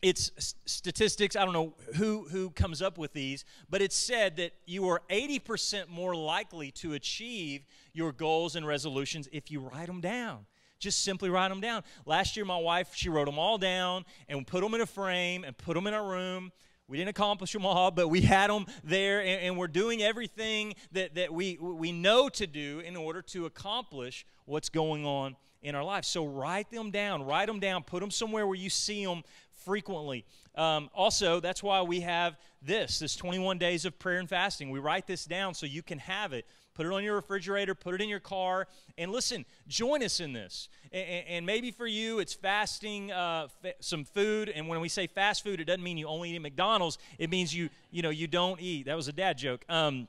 it's 0.00 0.56
statistics 0.67 1.37
i 1.37 1.44
don't 1.44 1.55
know 1.55 1.75
who 1.94 2.27
who 2.29 2.50
comes 2.50 2.83
up 2.83 2.99
with 2.99 3.12
these 3.12 3.44
but 3.71 3.81
it's 3.81 3.97
said 3.97 4.37
that 4.37 4.53
you 4.67 4.89
are 4.89 5.00
80% 5.09 5.89
more 5.89 6.17
likely 6.17 6.73
to 6.73 6.94
achieve 6.94 7.65
your 7.93 8.11
goals 8.11 8.56
and 8.56 8.67
resolutions 8.67 9.29
if 9.31 9.50
you 9.50 9.61
write 9.61 9.87
them 9.87 10.00
down 10.00 10.47
just 10.82 11.02
simply 11.02 11.31
write 11.31 11.49
them 11.49 11.61
down. 11.61 11.82
Last 12.05 12.37
year, 12.37 12.44
my 12.44 12.58
wife, 12.58 12.90
she 12.94 13.08
wrote 13.08 13.26
them 13.26 13.38
all 13.38 13.56
down 13.56 14.05
and 14.29 14.46
put 14.46 14.61
them 14.61 14.75
in 14.75 14.81
a 14.81 14.87
frame 14.87 15.44
and 15.44 15.56
put 15.56 15.75
them 15.75 15.87
in 15.87 15.94
a 15.94 16.02
room. 16.02 16.52
We 16.88 16.99
didn't 16.99 17.11
accomplish 17.11 17.52
them 17.52 17.64
all, 17.64 17.90
but 17.90 18.08
we 18.08 18.20
had 18.20 18.50
them 18.50 18.67
there, 18.84 19.20
and, 19.20 19.40
and, 19.40 19.56
we're 19.56 19.69
doing 19.69 20.02
everything 20.02 20.75
that, 20.90 21.14
that 21.14 21.32
we, 21.32 21.56
we 21.56 21.93
know 21.93 22.29
to 22.31 22.46
do 22.46 22.81
in 22.81 22.96
order 22.96 23.23
to 23.23 23.46
accomplish 23.46 24.26
what's 24.44 24.69
going 24.69 25.06
on 25.06 25.37
in 25.62 25.75
our 25.75 25.84
life. 25.84 26.05
So 26.05 26.26
write 26.26 26.70
them 26.70 26.90
down, 26.90 27.23
write 27.23 27.46
them 27.46 27.60
down, 27.60 27.84
put 27.84 28.01
them 28.01 28.10
somewhere 28.10 28.46
where 28.46 28.56
you 28.56 28.69
see 28.69 29.06
them 29.06 29.22
frequently. 29.65 30.27
Um, 30.55 30.91
also, 30.93 31.41
that's 31.41 31.62
why 31.62 31.81
we 31.82 32.01
have 32.01 32.36
this, 32.60 32.98
this 32.98 33.17
21 33.17 33.58
days 33.58 33.84
of 33.84 33.98
prayer 33.98 34.19
and 34.19 34.29
fasting. 34.29 34.70
We 34.70 34.81
write 34.81 35.06
this 35.06 35.24
down 35.24 35.55
so 35.55 35.67
you 35.67 35.82
can 35.82 35.98
have 35.98 36.32
it 36.32 36.46
Put 36.74 36.86
it 36.86 36.93
on 36.93 37.05
your 37.05 37.17
refrigerator, 37.17 37.74
put 37.74 37.94
it 37.94 38.00
in 38.00 38.08
your 38.08 38.20
car, 38.20 38.67
and 38.96 39.12
listen, 39.12 39.44
join 39.69 40.02
us 40.02 40.20
in 40.20 40.32
this. 40.32 40.69
And, 40.93 41.46
maybe 41.46 41.70
for 41.70 41.86
you, 41.86 42.19
it's 42.19 42.34
fasting 42.34 43.12
uh, 43.12 43.48
some 43.81 44.05
food. 44.05 44.48
And 44.48 44.69
when 44.69 44.81
we 44.81 44.88
say 44.88 45.06
fast 45.06 45.43
food, 45.43 45.60
it 45.60 45.64
doesn't 45.64 45.82
mean 45.82 45.96
you 45.96 46.06
only 46.06 46.31
eat 46.31 46.38
McDonald's. 46.41 46.98
It 47.19 47.31
means 47.31 47.55
you, 47.55 47.70
you 47.91 48.02
know, 48.02 48.10
you 48.10 48.26
don't 48.26 48.60
eat. 48.60 48.86
That 48.86 48.96
was 48.96 49.08
a 49.08 49.12
dad 49.12 49.38
joke. 49.38 49.64
Um, 49.69 50.08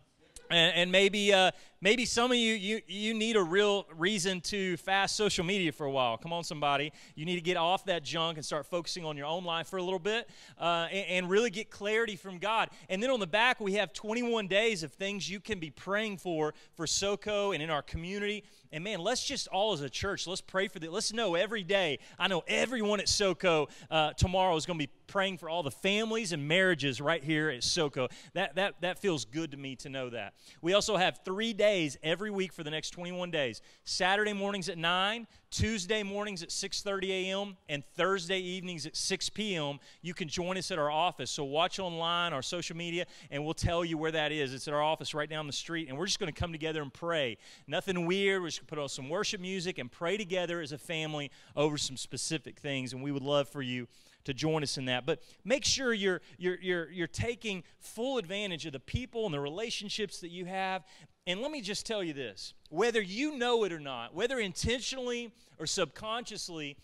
and, 0.50 0.76
and 0.76 0.92
maybe 0.92 1.34
uh, 1.34 1.52
maybe 1.84 2.06
some 2.06 2.32
of 2.32 2.38
you, 2.38 2.54
you 2.54 2.82
you 2.88 3.14
need 3.14 3.36
a 3.36 3.44
real 3.44 3.86
reason 3.98 4.40
to 4.40 4.78
fast 4.78 5.18
social 5.18 5.44
media 5.44 5.70
for 5.70 5.86
a 5.86 5.92
while. 5.92 6.18
Come 6.18 6.32
on, 6.32 6.46
somebody, 6.46 6.94
you 7.14 7.26
need 7.26 7.36
to 7.36 7.42
get 7.42 7.58
off 7.58 7.84
that 7.86 8.04
junk 8.04 8.38
and 8.38 8.46
start 8.46 8.66
focusing 8.66 9.04
on 9.04 9.18
your 9.18 9.26
own 9.26 9.44
life 9.44 9.68
for 9.68 9.76
a 9.76 9.84
little 9.84 10.00
bit, 10.00 10.30
uh, 10.58 10.88
and, 10.90 11.06
and, 11.10 11.30
really 11.30 11.50
get 11.50 11.70
clarity 11.70 12.16
from 12.16 12.38
God. 12.38 12.70
And 12.88 13.04
then 13.04 13.10
on 13.10 13.20
the 13.20 13.28
back, 13.28 13.60
we 13.60 13.74
have 13.74 13.92
21 13.92 14.48
days 14.48 14.84
of 14.84 14.94
things 14.94 15.30
you 15.30 15.42
can 15.42 15.60
be 15.60 15.72
praying 15.72 16.18
for 16.18 16.54
for 16.76 16.86
SoCo 16.86 17.54
and 17.54 17.62
in 17.62 17.70
our 17.70 17.82
community. 17.82 18.46
And 18.72 18.84
man, 18.84 19.00
let's 19.00 19.24
just 19.24 19.48
all 19.50 19.74
as 19.74 19.82
a 19.82 19.90
church, 19.90 20.26
let's 20.26 20.42
pray 20.42 20.70
for 20.70 20.80
that. 20.80 20.92
Let's 20.92 21.12
know 21.12 21.36
every 21.36 21.64
day. 21.64 22.00
I 22.18 22.30
know 22.30 22.44
everyone 22.48 23.02
at 23.02 23.08
SoCo 23.08 23.70
uh, 23.92 24.14
tomorrow 24.14 24.56
is 24.56 24.66
going 24.66 24.80
to 24.80 24.88
be 24.88 24.92
praying 25.08 25.38
for 25.38 25.50
all 25.50 25.62
the 25.62 25.72
families 25.72 26.32
and 26.32 26.48
marriages 26.48 27.00
right 27.00 27.24
here 27.24 27.50
at 27.50 27.62
SoCo. 27.62 28.10
That, 28.34 28.56
that, 28.56 28.82
that 28.82 29.00
feels 29.00 29.26
good 29.26 29.52
to 29.52 29.58
me 29.58 29.76
to 29.78 29.90
know 29.90 30.10
that. 30.10 30.34
We 30.62 30.74
also 30.74 30.98
have 30.98 31.20
three 31.24 31.54
days 31.54 31.73
days 31.74 31.98
every 32.04 32.30
week 32.30 32.54
for 32.54 32.64
the 32.64 32.70
next 32.70 32.92
21 32.92 33.32
days. 33.32 33.62
Saturday 33.84 34.34
mornings 34.34 34.70
at 34.70 34.78
9, 34.78 35.26
Tuesday 35.50 36.04
mornings 36.04 36.44
at 36.44 36.50
6:30 36.50 37.10
a.m., 37.10 37.58
and 37.68 37.84
Thursday 37.96 38.40
evenings 38.40 38.86
at 38.86 38.96
6 38.96 39.30
p.m. 39.30 39.80
You 40.04 40.14
can 40.14 40.28
join 40.28 40.58
us 40.58 40.70
at 40.70 40.78
our 40.78 40.92
office. 40.92 41.32
So 41.32 41.44
watch 41.44 41.80
online, 41.80 42.32
our 42.32 42.44
social 42.44 42.78
media, 42.78 43.08
and 43.32 43.44
we'll 43.44 43.56
tell 43.56 43.84
you 43.84 43.98
where 43.98 44.12
that 44.12 44.32
is. 44.32 44.54
It's 44.54 44.68
at 44.68 44.74
our 44.74 44.84
office 44.84 45.16
right 45.16 45.30
down 45.30 45.48
the 45.48 45.54
street, 45.54 45.90
and 45.90 45.98
we're 45.98 46.06
just 46.06 46.20
going 46.20 46.32
to 46.32 46.40
come 46.40 46.52
together 46.52 46.84
and 46.84 46.94
pray. 46.94 47.38
Nothing 47.66 48.06
weird. 48.06 48.42
We're 48.42 48.50
just 48.50 48.60
going 48.60 48.68
to 48.68 48.76
put 48.76 48.80
on 48.80 48.90
some 48.90 49.10
worship 49.10 49.42
music 49.42 49.80
and 49.80 49.92
pray 49.92 50.16
together 50.16 50.62
as 50.62 50.74
a 50.74 50.78
family 50.78 51.32
over 51.56 51.80
some 51.80 51.98
specific 51.98 52.60
things, 52.60 52.94
and 52.94 53.02
we 53.02 53.12
would 53.12 53.24
love 53.24 53.50
for 53.50 53.64
you 53.64 53.88
to 54.26 54.34
join 54.34 54.64
us 54.64 54.78
in 54.78 54.86
that. 54.86 55.06
But 55.06 55.22
make 55.44 55.66
sure 55.66 55.94
you're, 55.94 56.22
you're, 56.38 56.58
you're, 56.62 56.92
you're 56.92 57.08
taking 57.08 57.64
full 57.80 58.18
advantage 58.18 58.66
of 58.66 58.74
the 58.74 58.80
people 58.80 59.26
and 59.26 59.34
the 59.34 59.40
relationships 59.40 60.20
that 60.22 60.30
you 60.30 60.46
have. 60.46 60.84
And 61.26 61.42
let 61.42 61.52
me 61.52 61.62
just 61.62 61.86
tell 61.86 62.04
you 62.04 62.14
this 62.14 62.54
whether 62.70 63.02
you 63.02 63.38
know 63.38 63.64
it 63.64 63.72
or 63.72 63.80
not, 63.80 64.14
whether 64.14 64.40
intentionally 64.40 65.32
or 65.60 65.66
subconsciously, 65.66 66.78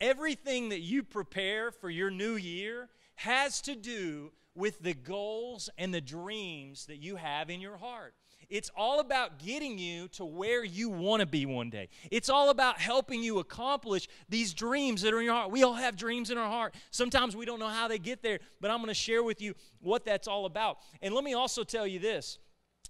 everything 0.00 0.68
that 0.70 0.80
you 0.80 1.02
prepare 1.02 1.70
for 1.70 1.88
your 1.88 2.10
new 2.10 2.34
year 2.36 2.88
has 3.16 3.60
to 3.62 3.74
do 3.74 4.32
with 4.54 4.80
the 4.82 4.94
goals 4.94 5.70
and 5.78 5.92
the 5.92 6.00
dreams 6.00 6.86
that 6.86 6.96
you 6.96 7.16
have 7.16 7.50
in 7.50 7.60
your 7.60 7.76
heart. 7.76 8.14
It's 8.48 8.70
all 8.76 9.00
about 9.00 9.38
getting 9.38 9.76
you 9.78 10.08
to 10.08 10.24
where 10.24 10.64
you 10.64 10.88
want 10.88 11.20
to 11.20 11.26
be 11.26 11.46
one 11.46 11.68
day. 11.68 11.88
It's 12.10 12.28
all 12.28 12.50
about 12.50 12.78
helping 12.78 13.22
you 13.22 13.38
accomplish 13.40 14.08
these 14.28 14.54
dreams 14.54 15.02
that 15.02 15.12
are 15.12 15.18
in 15.18 15.24
your 15.24 15.34
heart. 15.34 15.50
We 15.50 15.64
all 15.64 15.74
have 15.74 15.96
dreams 15.96 16.30
in 16.30 16.38
our 16.38 16.48
heart. 16.48 16.74
Sometimes 16.90 17.34
we 17.34 17.44
don't 17.44 17.58
know 17.58 17.68
how 17.68 17.88
they 17.88 17.98
get 17.98 18.22
there, 18.22 18.38
but 18.60 18.70
I'm 18.70 18.78
going 18.78 18.88
to 18.88 18.94
share 18.94 19.22
with 19.22 19.42
you 19.42 19.54
what 19.80 20.04
that's 20.04 20.28
all 20.28 20.44
about. 20.44 20.78
And 21.02 21.12
let 21.12 21.24
me 21.24 21.34
also 21.34 21.64
tell 21.64 21.86
you 21.86 21.98
this. 21.98 22.38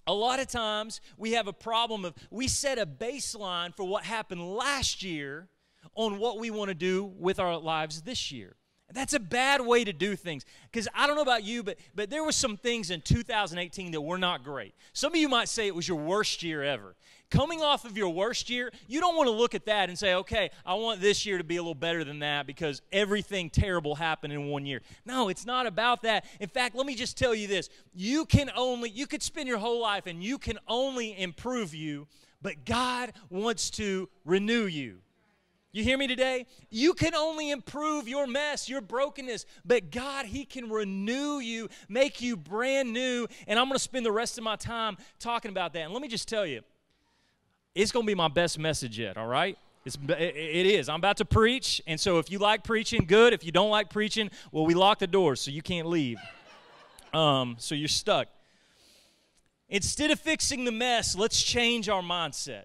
A 0.07 0.15
lot 0.15 0.39
of 0.39 0.47
times 0.47 1.01
we 1.17 1.33
have 1.33 1.49
a 1.49 1.53
problem 1.53 2.05
of 2.05 2.15
we 2.31 2.49
set 2.49 2.79
a 2.79 2.87
baseline 2.87 3.75
for 3.75 3.85
what 3.85 4.05
happened 4.05 4.57
last 4.57 5.03
year 5.03 5.49
on 5.95 6.19
what 6.19 6.39
we 6.39 6.51
want 6.51 6.69
to 6.69 6.75
do 6.75 7.05
with 7.05 7.41
our 7.41 7.59
lives 7.59 8.03
this 8.03 8.31
year. 8.31 8.57
That's 8.93 9.15
a 9.15 9.21
bad 9.21 9.61
way 9.61 9.83
to 9.83 9.93
do 9.93 10.15
things. 10.15 10.45
Because 10.71 10.87
I 10.95 11.07
don't 11.07 11.17
know 11.17 11.23
about 11.23 11.43
you, 11.43 11.63
but, 11.63 11.77
but 11.95 12.09
there 12.09 12.23
were 12.23 12.33
some 12.33 12.57
things 12.57 12.91
in 12.91 13.01
2018 13.01 13.91
that 13.91 14.01
were 14.01 14.19
not 14.19 14.45
great. 14.45 14.75
Some 14.93 15.13
of 15.13 15.19
you 15.19 15.29
might 15.29 15.49
say 15.49 15.67
it 15.67 15.75
was 15.75 15.89
your 15.89 15.99
worst 15.99 16.43
year 16.43 16.63
ever. 16.63 16.95
Coming 17.29 17.61
off 17.61 17.85
of 17.85 17.97
your 17.97 18.11
worst 18.11 18.49
year, 18.49 18.71
you 18.87 19.01
don't 19.01 19.17
want 19.17 19.27
to 19.27 19.33
look 19.33 19.57
at 19.57 19.67
that 19.67 19.89
and 19.89 19.99
say, 19.99 20.15
okay, 20.15 20.51
I 20.65 20.75
want 20.75 21.01
this 21.01 21.27
year 21.27 21.39
to 21.39 21.45
be 21.45 21.57
a 21.57 21.61
little 21.63 21.75
better 21.75 22.05
than 22.05 22.21
that 22.21 22.47
because 22.47 22.81
everything 22.93 23.51
terrible 23.51 23.97
happened 23.97 24.33
in 24.33 24.47
one 24.47 24.65
year. 24.65 24.81
No, 25.05 25.29
it's 25.29 25.45
not 25.45 25.67
about 25.67 26.03
that. 26.03 26.25
In 26.39 26.49
fact, 26.49 26.77
let 26.77 26.87
me 26.87 26.95
just 26.95 27.19
tell 27.19 27.35
you 27.35 27.49
this. 27.49 27.69
You 27.93 28.25
can 28.25 28.53
only, 28.55 28.91
you 28.91 29.09
could 29.09 29.23
spend 29.23 29.49
your 29.49 29.59
whole 29.59 29.81
life 29.81 30.07
and 30.07 30.23
you 30.23 30.39
can 30.39 30.61
only 30.69 31.19
improve 31.21 31.75
you, 31.75 32.07
but 32.41 32.65
God 32.65 33.13
wants 33.31 33.71
to 33.71 34.09
renew 34.25 34.67
you. 34.67 35.01
You 35.77 35.85
hear 35.85 35.99
me 35.99 36.07
today? 36.07 36.47
You 36.71 36.95
can 36.95 37.15
only 37.15 37.51
improve 37.51 38.09
your 38.09 38.27
mess, 38.27 38.67
your 38.67 38.81
brokenness, 38.81 39.45
but 39.63 39.91
God, 39.91 40.25
He 40.25 40.47
can 40.47 40.71
renew 40.71 41.39
you, 41.39 41.69
make 41.87 42.23
you 42.23 42.35
brand 42.35 42.95
new. 42.95 43.27
And 43.47 43.59
I'm 43.59 43.67
going 43.67 43.77
to 43.77 43.79
spend 43.79 44.07
the 44.07 44.11
rest 44.11 44.39
of 44.39 44.45
my 44.45 44.57
time 44.57 44.97
talking 45.19 45.51
about 45.51 45.75
that. 45.75 45.81
And 45.81 45.93
let 45.93 46.01
me 46.01 46.09
just 46.09 46.29
tell 46.29 46.47
you, 46.47 46.63
it's 47.75 47.93
going 47.93 48.07
to 48.07 48.11
be 48.11 48.15
my 48.15 48.29
best 48.29 48.59
message 48.59 48.99
yet, 48.99 49.19
all 49.19 49.27
right? 49.27 49.59
It's, 49.85 49.99
it 50.09 50.65
is. 50.65 50.89
I'm 50.89 50.97
about 50.99 51.19
to 51.19 51.27
preach, 51.27 51.83
and 51.87 52.01
so 52.01 52.19
if 52.21 52.31
you 52.31 52.39
like 52.39 52.65
preaching, 52.65 53.05
good. 53.05 53.35
If 53.35 53.45
you 53.45 53.53
don't 53.53 53.71
like 53.71 53.91
preaching, 53.91 54.31
well, 54.53 54.65
we 54.65 54.73
lock 54.73 55.01
the 55.01 55.07
doors 55.07 55.43
so 55.43 55.51
you 55.51 55.61
can't 55.61 55.89
leave. 55.89 56.19
Um, 57.13 57.57
so 57.59 57.75
you're 57.75 57.87
stuck. 57.87 58.29
Instead 59.69 60.11
of 60.11 60.19
fixing 60.19 60.65
the 60.65 60.73
mess, 60.73 61.15
let's 61.15 61.43
change 61.43 61.91
our 61.91 62.01
mindset. 62.01 62.63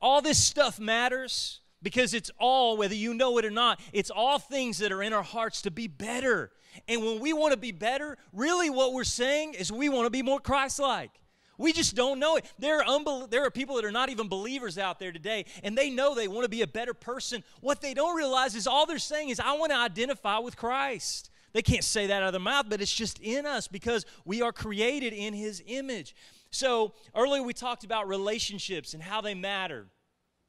All 0.00 0.22
this 0.22 0.38
stuff 0.38 0.78
matters 0.78 1.58
because 1.82 2.14
it's 2.14 2.30
all, 2.38 2.76
whether 2.76 2.94
you 2.94 3.14
know 3.14 3.38
it 3.38 3.44
or 3.44 3.50
not, 3.50 3.80
it's 3.92 4.10
all 4.10 4.38
things 4.38 4.78
that 4.78 4.92
are 4.92 5.02
in 5.02 5.12
our 5.12 5.22
hearts 5.22 5.62
to 5.62 5.70
be 5.70 5.88
better. 5.88 6.50
And 6.88 7.04
when 7.04 7.20
we 7.20 7.32
want 7.32 7.52
to 7.52 7.58
be 7.58 7.72
better, 7.72 8.16
really 8.32 8.70
what 8.70 8.92
we're 8.92 9.04
saying 9.04 9.54
is 9.54 9.70
we 9.70 9.88
want 9.88 10.06
to 10.06 10.10
be 10.10 10.22
more 10.22 10.40
Christ 10.40 10.78
like. 10.78 11.10
We 11.58 11.72
just 11.72 11.94
don't 11.94 12.18
know 12.18 12.36
it. 12.36 12.50
There 12.58 12.80
are, 12.80 12.84
unbel- 12.84 13.30
there 13.30 13.44
are 13.44 13.50
people 13.50 13.76
that 13.76 13.84
are 13.84 13.92
not 13.92 14.08
even 14.08 14.28
believers 14.28 14.78
out 14.78 14.98
there 14.98 15.12
today, 15.12 15.44
and 15.62 15.76
they 15.76 15.90
know 15.90 16.14
they 16.14 16.28
want 16.28 16.44
to 16.44 16.48
be 16.48 16.62
a 16.62 16.66
better 16.66 16.94
person. 16.94 17.44
What 17.60 17.80
they 17.80 17.94
don't 17.94 18.16
realize 18.16 18.54
is 18.54 18.66
all 18.66 18.86
they're 18.86 18.98
saying 18.98 19.28
is, 19.28 19.38
I 19.38 19.52
want 19.52 19.70
to 19.70 19.78
identify 19.78 20.38
with 20.38 20.56
Christ. 20.56 21.30
They 21.52 21.62
can't 21.62 21.84
say 21.84 22.06
that 22.06 22.22
out 22.22 22.28
of 22.28 22.32
their 22.32 22.40
mouth, 22.40 22.66
but 22.68 22.80
it's 22.80 22.92
just 22.92 23.18
in 23.20 23.44
us 23.44 23.68
because 23.68 24.06
we 24.24 24.40
are 24.40 24.52
created 24.52 25.12
in 25.12 25.34
His 25.34 25.62
image. 25.66 26.16
So, 26.50 26.94
earlier 27.14 27.42
we 27.42 27.52
talked 27.52 27.84
about 27.84 28.08
relationships 28.08 28.94
and 28.94 29.02
how 29.02 29.20
they 29.20 29.34
matter. 29.34 29.86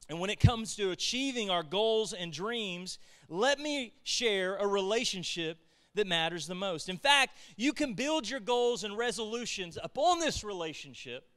And 0.10 0.20
when 0.20 0.30
it 0.30 0.40
comes 0.40 0.76
to 0.76 0.92
achieving 0.92 1.50
our 1.50 1.64
goals 1.64 2.14
and 2.14 2.32
dreams, 2.32 3.00
let 3.30 3.60
me 3.60 3.94
share 4.04 4.58
a 4.58 4.68
relationship 4.68 5.58
that 5.96 6.08
matters 6.08 6.48
the 6.48 6.56
most. 6.56 6.90
In 6.90 6.98
fact, 6.98 7.38
you 7.56 7.72
can 7.74 7.94
build 7.94 8.30
your 8.30 8.40
goals 8.40 8.84
and 8.84 8.98
resolutions 8.98 9.78
upon 9.82 10.20
this 10.20 10.44
relationship, 10.44 11.28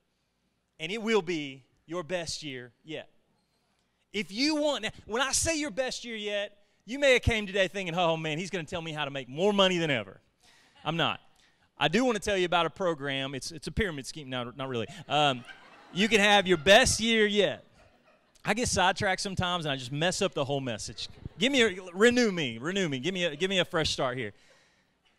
and 0.81 0.91
it 0.91 1.01
will 1.01 1.23
be 1.23 1.65
your 1.87 2.03
best 2.03 2.43
year 2.43 2.73
yet. 2.83 3.09
If 4.13 4.33
you 4.33 4.57
want, 4.57 4.85
now, 4.85 4.91
when 5.07 5.23
I 5.23 5.33
say 5.33 5.59
your 5.59 5.71
best 5.71 6.05
year 6.05 6.17
yet, 6.17 6.57
you 6.87 6.99
may 6.99 7.13
have 7.15 7.23
came 7.23 7.47
today 7.47 7.69
thinking, 7.69 7.95
oh 7.95 8.17
man, 8.17 8.39
he's 8.39 8.51
going 8.51 8.65
to 8.65 8.71
tell 8.71 8.83
me 8.83 8.93
how 8.93 9.05
to 9.05 9.11
make 9.11 9.29
more 9.29 9.53
money 9.53 9.79
than 9.79 9.91
ever. 9.91 10.21
I'm 10.85 10.97
not. 10.97 11.21
I 11.79 11.89
do 11.89 12.05
want 12.05 12.17
to 12.17 12.23
tell 12.23 12.39
you 12.39 12.47
about 12.47 12.65
a 12.65 12.71
program. 12.71 13.35
It's, 13.35 13.53
it's 13.53 13.67
a 13.67 13.73
pyramid 13.73 14.07
scheme. 14.07 14.31
No, 14.31 14.51
not 14.57 14.69
really. 14.69 14.87
Um, 15.09 15.45
you 15.93 16.09
can 16.09 16.21
have 16.21 16.47
your 16.47 16.57
best 16.57 17.01
year 17.01 17.27
yet. 17.27 17.66
I 18.49 18.55
get 18.55 18.69
sidetracked 18.69 19.21
sometimes 19.21 19.65
and 19.65 19.73
I 19.73 19.77
just 19.77 19.91
mess 19.91 20.23
up 20.23 20.33
the 20.33 20.45
whole 20.45 20.61
message. 20.61 21.09
Give 21.37 21.51
me 21.51 21.63
a 21.63 21.77
renew 21.93 22.31
me, 22.31 22.59
renew 22.59 22.89
me. 22.89 23.01
Give 23.01 23.13
me 23.13 23.25
a 23.25 23.35
give 23.35 23.51
me 23.51 23.59
a 23.59 23.65
fresh 23.65 23.91
start 23.91 24.17
here. 24.17 24.33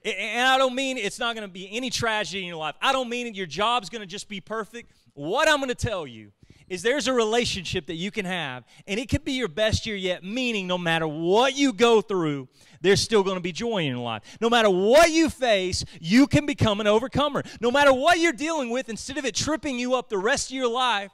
And 0.06 0.48
I 0.48 0.58
don't 0.58 0.74
mean 0.74 0.98
it's 0.98 1.20
not 1.20 1.36
going 1.36 1.46
to 1.46 1.52
be 1.52 1.70
any 1.76 1.90
tragedy 1.90 2.42
in 2.42 2.48
your 2.48 2.58
life. 2.58 2.76
I 2.82 2.94
don't 2.94 3.10
mean 3.10 3.34
your 3.34 3.46
job's 3.46 3.90
going 3.90 4.00
to 4.00 4.08
just 4.08 4.30
be 4.30 4.40
perfect. 4.40 4.94
What 5.14 5.50
I'm 5.50 5.58
going 5.58 5.68
to 5.68 5.76
tell 5.76 6.08
you 6.08 6.32
is 6.70 6.82
there's 6.82 7.08
a 7.08 7.14
relationship 7.14 7.88
that 7.88 7.96
you 7.96 8.12
can 8.12 8.26
have, 8.26 8.64
and 8.88 9.00
it 9.00 9.10
could 9.10 9.26
be 9.26 9.34
your 9.34 9.48
best 9.48 9.86
year 9.86 9.96
yet, 9.96 10.24
meaning 10.24 10.68
no 10.68 10.78
matter 10.78 11.08
what 11.08 11.58
you 11.58 11.74
go 11.74 12.02
through, 12.02 12.48
there's 12.82 13.02
still 13.02 13.24
going 13.24 13.38
to 13.38 13.42
be 13.42 13.52
joy 13.52 13.80
in 13.80 13.88
your 13.88 14.04
life. 14.04 14.24
No 14.40 14.50
matter 14.50 14.70
what 14.70 15.12
you 15.12 15.30
face, 15.30 15.84
you 16.00 16.28
can 16.28 16.46
become 16.46 16.80
an 16.80 16.88
overcomer. 16.88 17.44
No 17.60 17.72
matter 17.72 17.92
what 17.92 18.20
you're 18.20 18.34
dealing 18.34 18.70
with, 18.70 18.90
instead 18.90 19.18
of 19.18 19.26
it 19.26 19.34
tripping 19.34 19.80
you 19.80 19.96
up 19.96 20.10
the 20.10 20.18
rest 20.18 20.52
of 20.52 20.56
your 20.56 20.70
life, 20.70 21.12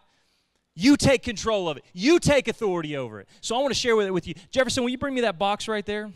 you 0.76 0.98
take 0.98 1.24
control 1.24 1.70
of 1.70 1.78
it. 1.78 1.86
You 1.94 2.20
take 2.20 2.48
authority 2.48 2.98
over 2.98 3.20
it. 3.20 3.28
So 3.42 3.56
I 3.56 3.60
want 3.60 3.74
to 3.74 3.80
share 3.80 3.96
with 3.96 4.08
it 4.08 4.12
with 4.12 4.28
you. 4.28 4.34
Jefferson, 4.50 4.84
will 4.84 4.90
you 4.90 4.98
bring 4.98 5.14
me 5.14 5.22
that 5.22 5.38
box 5.38 5.68
right 5.68 5.86
there? 5.86 6.12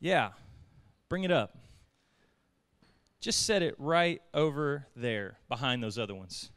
Yeah. 0.00 0.30
Bring 1.08 1.24
it 1.24 1.30
up. 1.30 1.56
Just 3.20 3.46
set 3.46 3.62
it 3.62 3.74
right 3.78 4.20
over 4.34 4.86
there 4.96 5.38
behind 5.48 5.82
those 5.82 5.98
other 5.98 6.14
ones. 6.14 6.50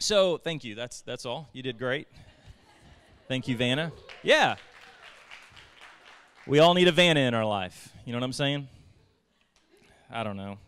So, 0.00 0.38
thank 0.38 0.64
you. 0.64 0.74
That's 0.74 1.02
that's 1.02 1.24
all. 1.24 1.48
You 1.52 1.62
did 1.62 1.78
great. 1.78 2.08
Thank 3.28 3.46
you, 3.46 3.56
Vanna. 3.56 3.92
Yeah. 4.22 4.56
We 6.46 6.58
all 6.58 6.74
need 6.74 6.88
a 6.88 6.92
Vanna 6.92 7.20
in 7.20 7.34
our 7.34 7.44
life. 7.44 7.90
You 8.04 8.12
know 8.12 8.18
what 8.18 8.24
I'm 8.24 8.32
saying? 8.32 8.68
I 10.10 10.24
don't 10.24 10.36
know. 10.36 10.58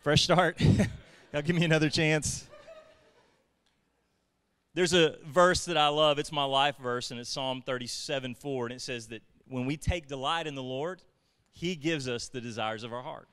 Fresh 0.00 0.24
start. 0.24 0.60
Y'all 1.32 1.40
give 1.40 1.56
me 1.56 1.64
another 1.64 1.88
chance. 1.88 2.46
There's 4.74 4.92
a 4.92 5.16
verse 5.24 5.64
that 5.64 5.78
I 5.78 5.88
love. 5.88 6.18
It's 6.18 6.30
my 6.30 6.44
life 6.44 6.76
verse, 6.76 7.10
and 7.10 7.18
it's 7.18 7.30
Psalm 7.30 7.62
37 7.62 8.34
4. 8.34 8.66
And 8.66 8.74
it 8.74 8.82
says 8.82 9.08
that 9.08 9.22
when 9.48 9.64
we 9.64 9.78
take 9.78 10.08
delight 10.08 10.46
in 10.46 10.54
the 10.54 10.62
Lord, 10.62 11.02
He 11.50 11.74
gives 11.74 12.06
us 12.06 12.28
the 12.28 12.40
desires 12.40 12.84
of 12.84 12.92
our 12.92 13.02
heart. 13.02 13.28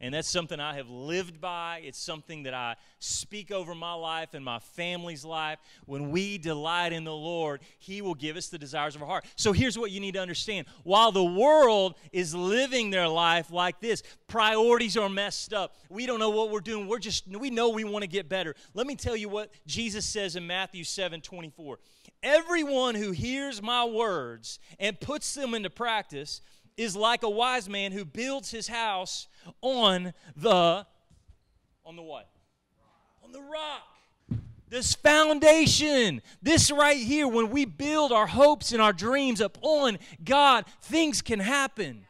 And 0.00 0.12
that's 0.12 0.28
something 0.28 0.60
I 0.60 0.74
have 0.74 0.90
lived 0.90 1.40
by. 1.40 1.80
It's 1.84 1.98
something 1.98 2.42
that 2.42 2.52
I 2.52 2.76
speak 2.98 3.50
over 3.50 3.74
my 3.74 3.94
life 3.94 4.34
and 4.34 4.44
my 4.44 4.58
family's 4.58 5.24
life. 5.24 5.58
When 5.86 6.10
we 6.10 6.36
delight 6.36 6.92
in 6.92 7.04
the 7.04 7.14
Lord, 7.14 7.60
He 7.78 8.02
will 8.02 8.14
give 8.14 8.36
us 8.36 8.48
the 8.48 8.58
desires 8.58 8.96
of 8.96 9.02
our 9.02 9.08
heart. 9.08 9.24
So 9.36 9.52
here's 9.52 9.78
what 9.78 9.90
you 9.90 10.00
need 10.00 10.14
to 10.14 10.20
understand 10.20 10.66
while 10.82 11.12
the 11.12 11.24
world 11.24 11.94
is 12.12 12.34
living 12.34 12.90
their 12.90 13.08
life 13.08 13.50
like 13.50 13.80
this, 13.80 14.02
priorities 14.26 14.96
are 14.96 15.08
messed 15.08 15.54
up. 15.54 15.76
We 15.88 16.06
don't 16.06 16.18
know 16.18 16.30
what 16.30 16.50
we're 16.50 16.60
doing. 16.60 16.88
We're 16.88 16.98
just, 16.98 17.26
we 17.28 17.50
know 17.50 17.70
we 17.70 17.84
want 17.84 18.02
to 18.02 18.08
get 18.08 18.28
better. 18.28 18.54
Let 18.74 18.86
me 18.86 18.96
tell 18.96 19.16
you 19.16 19.28
what 19.28 19.50
Jesus 19.66 20.04
says 20.04 20.36
in 20.36 20.46
Matthew 20.46 20.84
7 20.84 21.20
24. 21.20 21.78
Everyone 22.22 22.94
who 22.94 23.12
hears 23.12 23.62
my 23.62 23.84
words 23.84 24.58
and 24.78 24.98
puts 24.98 25.34
them 25.34 25.54
into 25.54 25.70
practice 25.70 26.40
is 26.76 26.96
like 26.96 27.22
a 27.22 27.30
wise 27.30 27.68
man 27.68 27.92
who 27.92 28.04
builds 28.04 28.50
his 28.50 28.68
house 28.68 29.28
on 29.60 30.12
the 30.36 30.86
on 31.84 31.96
the 31.96 32.02
what? 32.02 32.28
On 33.22 33.32
the 33.32 33.40
rock. 33.40 33.82
This 34.68 34.94
foundation, 34.94 36.22
this 36.42 36.70
right 36.70 36.96
here, 36.96 37.28
when 37.28 37.50
we 37.50 37.64
build 37.64 38.10
our 38.10 38.26
hopes 38.26 38.72
and 38.72 38.80
our 38.82 38.92
dreams 38.92 39.40
upon 39.40 39.98
God, 40.24 40.64
things 40.82 41.22
can 41.22 41.38
happen. 41.38 42.06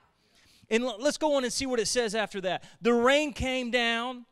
And 0.71 0.85
let's 0.85 1.19
go 1.19 1.35
on 1.35 1.45
and 1.45 1.53
see 1.53 1.67
what 1.67 1.81
it 1.81 1.89
says 1.89 2.15
after 2.15 2.41
that. 2.43 2.65
The 2.81 2.95
rain 2.95 3.33
came 3.33 3.71
down, 3.71 4.25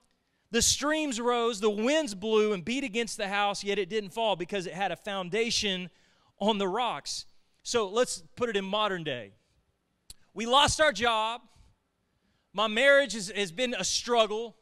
The 0.52 0.62
streams 0.62 1.18
rose, 1.18 1.60
the 1.60 1.70
winds 1.70 2.14
blew 2.14 2.52
and 2.52 2.62
beat 2.62 2.84
against 2.84 3.16
the 3.16 3.26
house, 3.28 3.64
yet 3.64 3.78
it 3.78 3.88
didn't 3.88 4.10
fall 4.10 4.36
because 4.36 4.66
it 4.66 4.74
had 4.74 4.92
a 4.92 4.96
foundation 4.96 5.90
on 6.38 6.58
the 6.58 6.68
rocks. 6.68 7.24
So 7.62 7.88
let's 7.88 8.22
put 8.36 8.50
it 8.50 8.56
in 8.56 8.64
modern 8.64 9.02
day. 9.02 9.32
We 10.34 10.46
lost 10.46 10.80
our 10.80 10.92
job. 10.92 11.42
My 12.52 12.66
marriage 12.68 13.14
has, 13.14 13.30
has 13.30 13.52
been 13.52 13.74
a 13.74 13.84
struggle. 13.84 14.56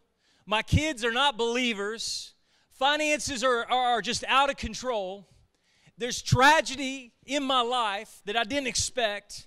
My 0.46 0.62
kids 0.62 1.04
are 1.04 1.12
not 1.12 1.36
believers. 1.36 2.34
Finances 2.72 3.44
are, 3.44 3.70
are 3.70 4.00
just 4.00 4.24
out 4.26 4.50
of 4.50 4.56
control. 4.56 5.28
There's 5.98 6.22
tragedy 6.22 7.12
in 7.26 7.42
my 7.42 7.60
life 7.60 8.22
that 8.24 8.36
I 8.36 8.44
didn't 8.44 8.68
expect. 8.68 9.46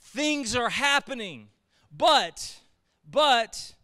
Things 0.00 0.54
are 0.54 0.68
happening. 0.68 1.48
But, 1.90 2.60
but, 3.10 3.74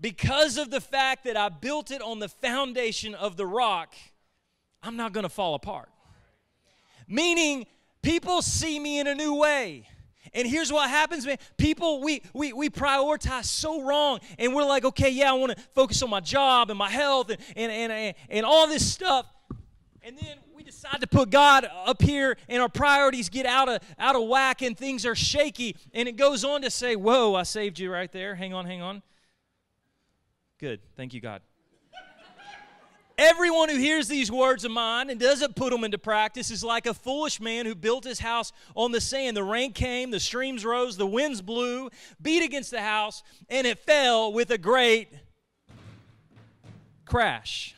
because 0.00 0.56
of 0.56 0.70
the 0.70 0.80
fact 0.80 1.24
that 1.24 1.36
I 1.36 1.48
built 1.48 1.90
it 1.90 2.00
on 2.00 2.20
the 2.20 2.28
foundation 2.28 3.14
of 3.14 3.36
the 3.36 3.46
rock, 3.46 3.94
I'm 4.82 4.96
not 4.96 5.12
going 5.12 5.24
to 5.24 5.28
fall 5.28 5.54
apart. 5.54 5.90
Meaning, 7.08 7.66
people 8.02 8.42
see 8.42 8.78
me 8.78 9.00
in 9.00 9.06
a 9.06 9.14
new 9.14 9.34
way. 9.34 9.88
And 10.34 10.46
here's 10.46 10.72
what 10.72 10.88
happens, 10.88 11.26
man. 11.26 11.38
People, 11.56 12.02
we, 12.02 12.22
we, 12.32 12.52
we 12.52 12.70
prioritize 12.70 13.44
so 13.44 13.82
wrong. 13.82 14.20
And 14.38 14.54
we're 14.54 14.64
like, 14.64 14.84
okay, 14.84 15.10
yeah, 15.10 15.30
I 15.30 15.34
want 15.34 15.56
to 15.56 15.62
focus 15.74 16.02
on 16.02 16.10
my 16.10 16.20
job 16.20 16.70
and 16.70 16.78
my 16.78 16.90
health 16.90 17.30
and, 17.30 17.40
and, 17.56 17.92
and, 17.92 18.14
and 18.28 18.46
all 18.46 18.66
this 18.66 18.86
stuff. 18.86 19.26
And 20.02 20.16
then 20.16 20.38
we 20.54 20.62
decide 20.62 21.00
to 21.00 21.06
put 21.06 21.30
God 21.30 21.68
up 21.86 22.00
here 22.02 22.36
and 22.48 22.62
our 22.62 22.68
priorities 22.68 23.28
get 23.28 23.46
out 23.46 23.68
of, 23.68 23.82
out 23.98 24.16
of 24.16 24.26
whack 24.26 24.62
and 24.62 24.76
things 24.76 25.04
are 25.04 25.14
shaky. 25.14 25.76
And 25.92 26.08
it 26.08 26.16
goes 26.16 26.44
on 26.44 26.62
to 26.62 26.70
say, 26.70 26.96
whoa, 26.96 27.34
I 27.34 27.42
saved 27.42 27.78
you 27.78 27.92
right 27.92 28.10
there. 28.10 28.34
Hang 28.34 28.54
on, 28.54 28.66
hang 28.66 28.82
on. 28.82 29.02
Good. 30.58 30.80
Thank 30.96 31.14
you, 31.14 31.20
God. 31.20 31.42
Everyone 33.18 33.68
who 33.68 33.76
hears 33.76 34.06
these 34.06 34.30
words 34.30 34.64
of 34.64 34.70
mine 34.70 35.10
and 35.10 35.18
doesn't 35.18 35.56
put 35.56 35.72
them 35.72 35.82
into 35.82 35.98
practice 35.98 36.52
is 36.52 36.62
like 36.62 36.86
a 36.86 36.94
foolish 36.94 37.40
man 37.40 37.66
who 37.66 37.74
built 37.74 38.04
his 38.04 38.20
house 38.20 38.52
on 38.76 38.92
the 38.92 39.00
sand. 39.00 39.36
The 39.36 39.42
rain 39.42 39.72
came, 39.72 40.12
the 40.12 40.20
streams 40.20 40.64
rose, 40.64 40.96
the 40.96 41.06
winds 41.06 41.42
blew, 41.42 41.90
beat 42.22 42.44
against 42.44 42.70
the 42.70 42.80
house, 42.80 43.24
and 43.48 43.66
it 43.66 43.80
fell 43.80 44.32
with 44.32 44.52
a 44.52 44.58
great 44.58 45.08
crash. 47.06 47.74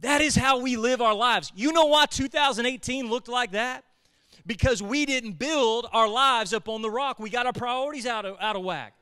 That 0.00 0.20
is 0.20 0.36
how 0.36 0.58
we 0.58 0.76
live 0.76 1.00
our 1.00 1.14
lives. 1.14 1.50
You 1.56 1.72
know 1.72 1.86
why 1.86 2.04
2018 2.04 3.08
looked 3.08 3.28
like 3.28 3.52
that? 3.52 3.84
Because 4.46 4.82
we 4.82 5.06
didn't 5.06 5.38
build 5.38 5.86
our 5.94 6.08
lives 6.08 6.52
up 6.52 6.68
on 6.68 6.82
the 6.82 6.90
rock. 6.90 7.18
We 7.18 7.30
got 7.30 7.46
our 7.46 7.54
priorities 7.54 8.04
out 8.04 8.26
of, 8.26 8.36
out 8.38 8.54
of 8.54 8.64
whack. 8.64 8.92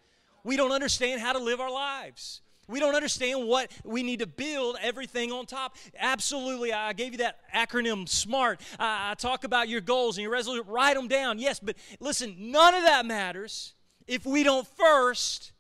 We 0.45 0.57
don't 0.57 0.71
understand 0.71 1.21
how 1.21 1.33
to 1.33 1.41
live 1.41 1.59
our 1.59 1.73
lives. 1.73 2.42
We 2.73 2.81
don't 2.81 2.95
understand 2.95 3.47
what 3.47 3.71
we 3.85 4.03
need 4.03 4.21
to 4.21 4.27
build 4.27 4.79
everything 4.81 5.31
on 5.31 5.45
top. 5.45 5.77
Absolutely, 5.99 6.73
I 6.73 6.95
gave 6.95 7.13
you 7.13 7.19
that 7.19 7.39
acronym 7.55 8.09
SMART. 8.09 8.63
I, 8.79 9.15
talk 9.19 9.45
about 9.45 9.69
your 9.69 9.83
goals 9.83 10.17
and 10.17 10.23
your 10.23 10.33
resolution. 10.33 10.65
Write 10.67 10.97
them 10.97 11.07
down, 11.07 11.39
yes, 11.39 11.61
but 11.61 11.77
listen, 12.01 12.35
none 12.39 12.75
of 12.75 12.85
that 12.85 13.05
matters 13.05 13.75
if 14.07 14.25
we 14.25 14.43
don't 14.43 14.67
first 14.67 15.53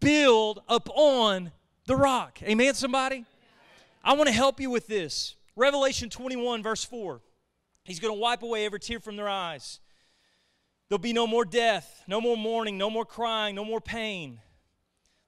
build 0.00 0.60
upon 0.68 1.52
the 1.86 1.94
rock. 1.94 2.42
Amen, 2.42 2.74
somebody? 2.74 3.24
I 4.02 4.14
want 4.14 4.26
to 4.26 4.34
help 4.34 4.60
you 4.60 4.70
with 4.70 4.88
this. 4.88 5.36
Revelation 5.54 6.10
21, 6.10 6.64
verse 6.64 6.84
4. 6.84 7.20
He's 7.84 8.00
going 8.00 8.12
to 8.12 8.20
wipe 8.20 8.42
away 8.42 8.66
every 8.66 8.80
tear 8.80 8.98
from 8.98 9.14
their 9.14 9.28
eyes. 9.28 9.78
There'll 10.88 10.98
be 10.98 11.12
no 11.12 11.28
more 11.28 11.44
death, 11.44 12.02
no 12.08 12.20
more 12.20 12.36
mourning, 12.36 12.76
no 12.76 12.90
more 12.90 13.04
crying, 13.04 13.54
no 13.54 13.64
more 13.64 13.80
pain. 13.80 14.40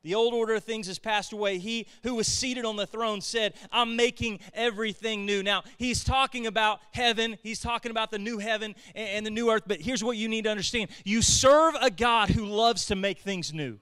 The 0.02 0.14
old 0.16 0.34
order 0.34 0.54
of 0.54 0.64
things 0.64 0.88
has 0.88 0.98
passed 0.98 1.32
away. 1.32 1.58
He 1.58 1.86
who 2.02 2.16
was 2.16 2.26
seated 2.26 2.64
on 2.64 2.76
the 2.76 2.86
throne 2.86 3.20
said, 3.20 3.54
I'm 3.70 3.94
making 3.94 4.40
everything 4.52 5.24
new. 5.24 5.42
Now, 5.42 5.62
he's 5.78 6.02
talking 6.02 6.46
about 6.46 6.80
heaven. 6.90 7.38
He's 7.42 7.60
talking 7.60 7.90
about 7.90 8.10
the 8.10 8.18
new 8.18 8.38
heaven 8.38 8.74
and 8.96 9.24
the 9.24 9.30
new 9.30 9.50
earth. 9.50 9.62
But 9.66 9.80
here's 9.80 10.02
what 10.02 10.16
you 10.16 10.28
need 10.28 10.44
to 10.44 10.50
understand 10.50 10.90
you 11.04 11.22
serve 11.22 11.74
a 11.80 11.90
God 11.90 12.30
who 12.30 12.44
loves 12.44 12.86
to 12.86 12.96
make 12.96 13.20
things 13.20 13.52
new. 13.52 13.78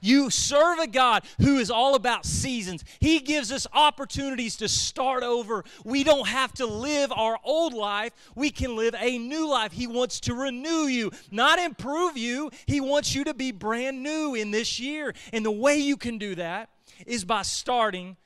You 0.00 0.30
serve 0.30 0.78
a 0.78 0.86
God 0.86 1.24
who 1.40 1.58
is 1.58 1.70
all 1.70 1.94
about 1.94 2.24
seasons. 2.24 2.84
He 3.00 3.20
gives 3.20 3.52
us 3.52 3.66
opportunities 3.72 4.56
to 4.56 4.68
start 4.68 5.22
over. 5.22 5.64
We 5.84 6.04
don't 6.04 6.28
have 6.28 6.52
to 6.54 6.66
live 6.66 7.12
our 7.12 7.38
old 7.44 7.74
life, 7.74 8.12
we 8.34 8.50
can 8.50 8.76
live 8.76 8.94
a 8.98 9.18
new 9.18 9.48
life. 9.48 9.72
He 9.72 9.86
wants 9.86 10.20
to 10.20 10.34
renew 10.34 10.86
you, 10.86 11.10
not 11.30 11.58
improve 11.58 12.16
you. 12.16 12.50
He 12.66 12.80
wants 12.80 13.14
you 13.14 13.24
to 13.24 13.34
be 13.34 13.52
brand 13.52 14.02
new 14.02 14.34
in 14.34 14.50
this 14.50 14.78
year. 14.78 15.14
And 15.32 15.44
the 15.44 15.50
way 15.50 15.76
you 15.76 15.96
can 15.96 16.18
do 16.18 16.34
that 16.34 16.70
is 17.06 17.24
by 17.24 17.42
starting 17.42 18.16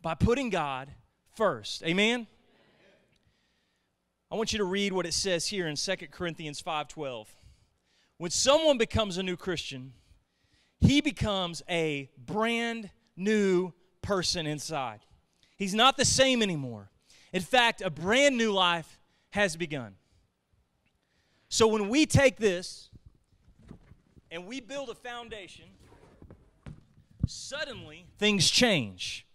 by 0.00 0.14
putting 0.14 0.50
God 0.50 0.90
first. 1.34 1.82
Amen. 1.82 2.26
I 4.30 4.34
want 4.34 4.52
you 4.52 4.58
to 4.58 4.64
read 4.64 4.92
what 4.92 5.06
it 5.06 5.14
says 5.14 5.46
here 5.46 5.66
in 5.66 5.76
2 5.76 6.10
Corinthians 6.10 6.60
5:12. 6.60 7.28
When 8.18 8.30
someone 8.30 8.76
becomes 8.76 9.16
a 9.16 9.22
new 9.22 9.36
Christian, 9.36 9.94
he 10.80 11.00
becomes 11.00 11.62
a 11.68 12.10
brand 12.16 12.90
new 13.16 13.72
person 14.02 14.46
inside. 14.46 15.00
He's 15.56 15.74
not 15.74 15.96
the 15.96 16.04
same 16.04 16.42
anymore. 16.42 16.90
In 17.32 17.42
fact, 17.42 17.82
a 17.82 17.90
brand 17.90 18.36
new 18.36 18.52
life 18.52 18.98
has 19.30 19.56
begun. 19.56 19.96
So 21.48 21.66
when 21.66 21.88
we 21.88 22.06
take 22.06 22.36
this 22.36 22.90
and 24.30 24.46
we 24.46 24.60
build 24.60 24.88
a 24.88 24.94
foundation, 24.94 25.64
suddenly 27.26 28.06
things 28.18 28.50
change. 28.50 29.26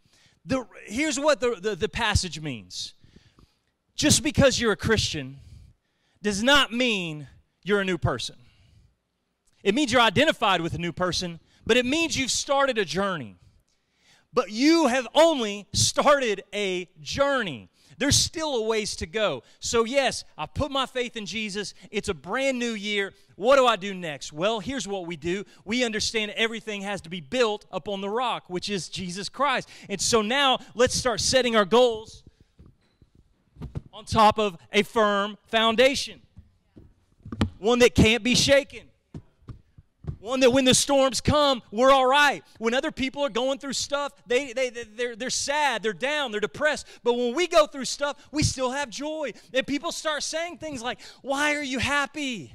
The, 0.45 0.65
here's 0.85 1.19
what 1.19 1.39
the, 1.39 1.57
the, 1.59 1.75
the 1.75 1.89
passage 1.89 2.39
means 2.39 2.93
just 3.95 4.23
because 4.23 4.59
you're 4.59 4.71
a 4.71 4.77
Christian 4.77 5.37
does 6.21 6.41
not 6.41 6.71
mean 6.71 7.27
you're 7.63 7.81
a 7.81 7.85
new 7.85 7.97
person. 7.97 8.35
It 9.63 9.73
means 9.73 9.91
you're 9.91 10.01
identified 10.01 10.61
with 10.61 10.73
a 10.73 10.77
new 10.77 10.91
person, 10.91 11.39
but 11.65 11.77
it 11.77 11.85
means 11.85 12.17
you've 12.17 12.31
started 12.31 12.77
a 12.77 12.85
journey. 12.85 13.37
But 14.33 14.51
you 14.51 14.87
have 14.87 15.07
only 15.13 15.67
started 15.73 16.43
a 16.53 16.89
journey. 16.99 17.69
There's 17.97 18.15
still 18.15 18.55
a 18.55 18.63
ways 18.63 18.95
to 18.97 19.05
go. 19.05 19.43
So, 19.59 19.85
yes, 19.85 20.23
I 20.37 20.47
put 20.47 20.71
my 20.71 20.87
faith 20.87 21.15
in 21.15 21.25
Jesus. 21.25 21.75
It's 21.91 22.09
a 22.09 22.13
brand 22.13 22.57
new 22.57 22.71
year. 22.71 23.13
What 23.35 23.57
do 23.57 23.67
I 23.67 23.75
do 23.75 23.93
next? 23.93 24.33
Well, 24.33 24.59
here's 24.59 24.87
what 24.87 25.05
we 25.05 25.15
do 25.15 25.45
we 25.63 25.83
understand 25.83 26.33
everything 26.35 26.81
has 26.81 27.01
to 27.01 27.09
be 27.09 27.21
built 27.21 27.65
upon 27.71 28.01
the 28.01 28.09
rock, 28.09 28.45
which 28.47 28.69
is 28.69 28.89
Jesus 28.89 29.29
Christ. 29.29 29.69
And 29.87 30.01
so 30.01 30.21
now 30.21 30.59
let's 30.73 30.95
start 30.95 31.21
setting 31.21 31.55
our 31.55 31.65
goals 31.65 32.23
on 33.93 34.05
top 34.05 34.39
of 34.39 34.57
a 34.71 34.81
firm 34.81 35.37
foundation, 35.45 36.21
one 37.59 37.79
that 37.79 37.93
can't 37.93 38.23
be 38.23 38.33
shaken. 38.33 38.81
One 40.23 40.39
that 40.39 40.51
when 40.51 40.63
the 40.63 40.73
storms 40.73 41.19
come, 41.19 41.61
we're 41.69 41.91
all 41.91 42.05
right. 42.05 42.45
When 42.57 42.73
other 42.73 42.93
people 42.93 43.25
are 43.25 43.29
going 43.29 43.59
through 43.59 43.73
stuff, 43.73 44.13
they, 44.25 44.53
they, 44.53 44.69
they're, 44.69 45.17
they're 45.17 45.29
sad, 45.29 45.83
they're 45.83 45.91
down, 45.91 46.31
they're 46.31 46.39
depressed. 46.39 46.87
But 47.03 47.15
when 47.15 47.35
we 47.35 47.45
go 47.45 47.67
through 47.67 47.83
stuff, 47.83 48.15
we 48.31 48.41
still 48.41 48.71
have 48.71 48.89
joy. 48.89 49.33
And 49.53 49.67
people 49.67 49.91
start 49.91 50.23
saying 50.23 50.59
things 50.59 50.81
like, 50.81 51.01
Why 51.23 51.55
are 51.55 51.61
you 51.61 51.77
happy? 51.77 52.53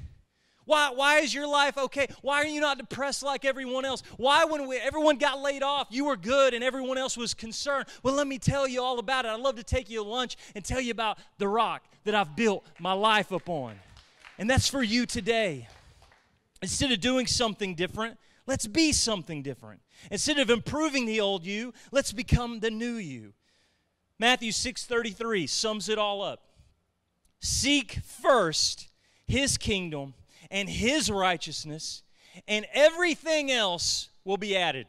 Why, 0.65 0.89
why 0.95 1.19
is 1.19 1.31
your 1.31 1.45
life 1.45 1.77
okay? 1.77 2.07
Why 2.23 2.41
are 2.41 2.47
you 2.47 2.59
not 2.59 2.79
depressed 2.79 3.21
like 3.21 3.45
everyone 3.45 3.85
else? 3.85 4.01
Why, 4.17 4.45
when 4.45 4.67
we, 4.67 4.77
everyone 4.77 5.19
got 5.19 5.39
laid 5.39 5.61
off, 5.61 5.89
you 5.91 6.05
were 6.05 6.17
good 6.17 6.55
and 6.55 6.63
everyone 6.63 6.97
else 6.97 7.17
was 7.17 7.35
concerned? 7.35 7.85
Well, 8.01 8.15
let 8.15 8.25
me 8.25 8.39
tell 8.39 8.67
you 8.67 8.81
all 8.81 8.97
about 8.97 9.25
it. 9.25 9.27
I'd 9.27 9.41
love 9.41 9.57
to 9.57 9.63
take 9.63 9.91
you 9.91 10.01
to 10.01 10.09
lunch 10.09 10.37
and 10.55 10.65
tell 10.65 10.81
you 10.81 10.89
about 10.89 11.19
the 11.37 11.47
rock 11.47 11.83
that 12.05 12.15
I've 12.15 12.35
built 12.35 12.65
my 12.79 12.93
life 12.93 13.31
upon. 13.31 13.75
And 14.39 14.49
that's 14.49 14.67
for 14.67 14.81
you 14.81 15.05
today. 15.05 15.67
Instead 16.61 16.91
of 16.91 16.99
doing 16.99 17.25
something 17.25 17.75
different, 17.75 18.17
let's 18.45 18.67
be 18.67 18.91
something 18.91 19.41
different. 19.41 19.81
Instead 20.11 20.39
of 20.39 20.49
improving 20.49 21.05
the 21.05 21.19
old 21.19 21.45
you, 21.45 21.73
let's 21.91 22.11
become 22.11 22.59
the 22.59 22.71
new 22.71 22.95
you. 22.95 23.33
Matthew 24.17 24.51
6:33 24.51 25.47
sums 25.47 25.87
it 25.87 25.97
all 25.97 26.21
up. 26.21 26.43
Seek 27.39 27.99
first 28.03 28.89
his 29.27 29.57
kingdom 29.57 30.13
and 30.51 30.69
his 30.69 31.09
righteousness, 31.09 32.03
and 32.47 32.65
everything 32.73 33.49
else 33.49 34.09
will 34.25 34.37
be 34.37 34.57
added. 34.57 34.87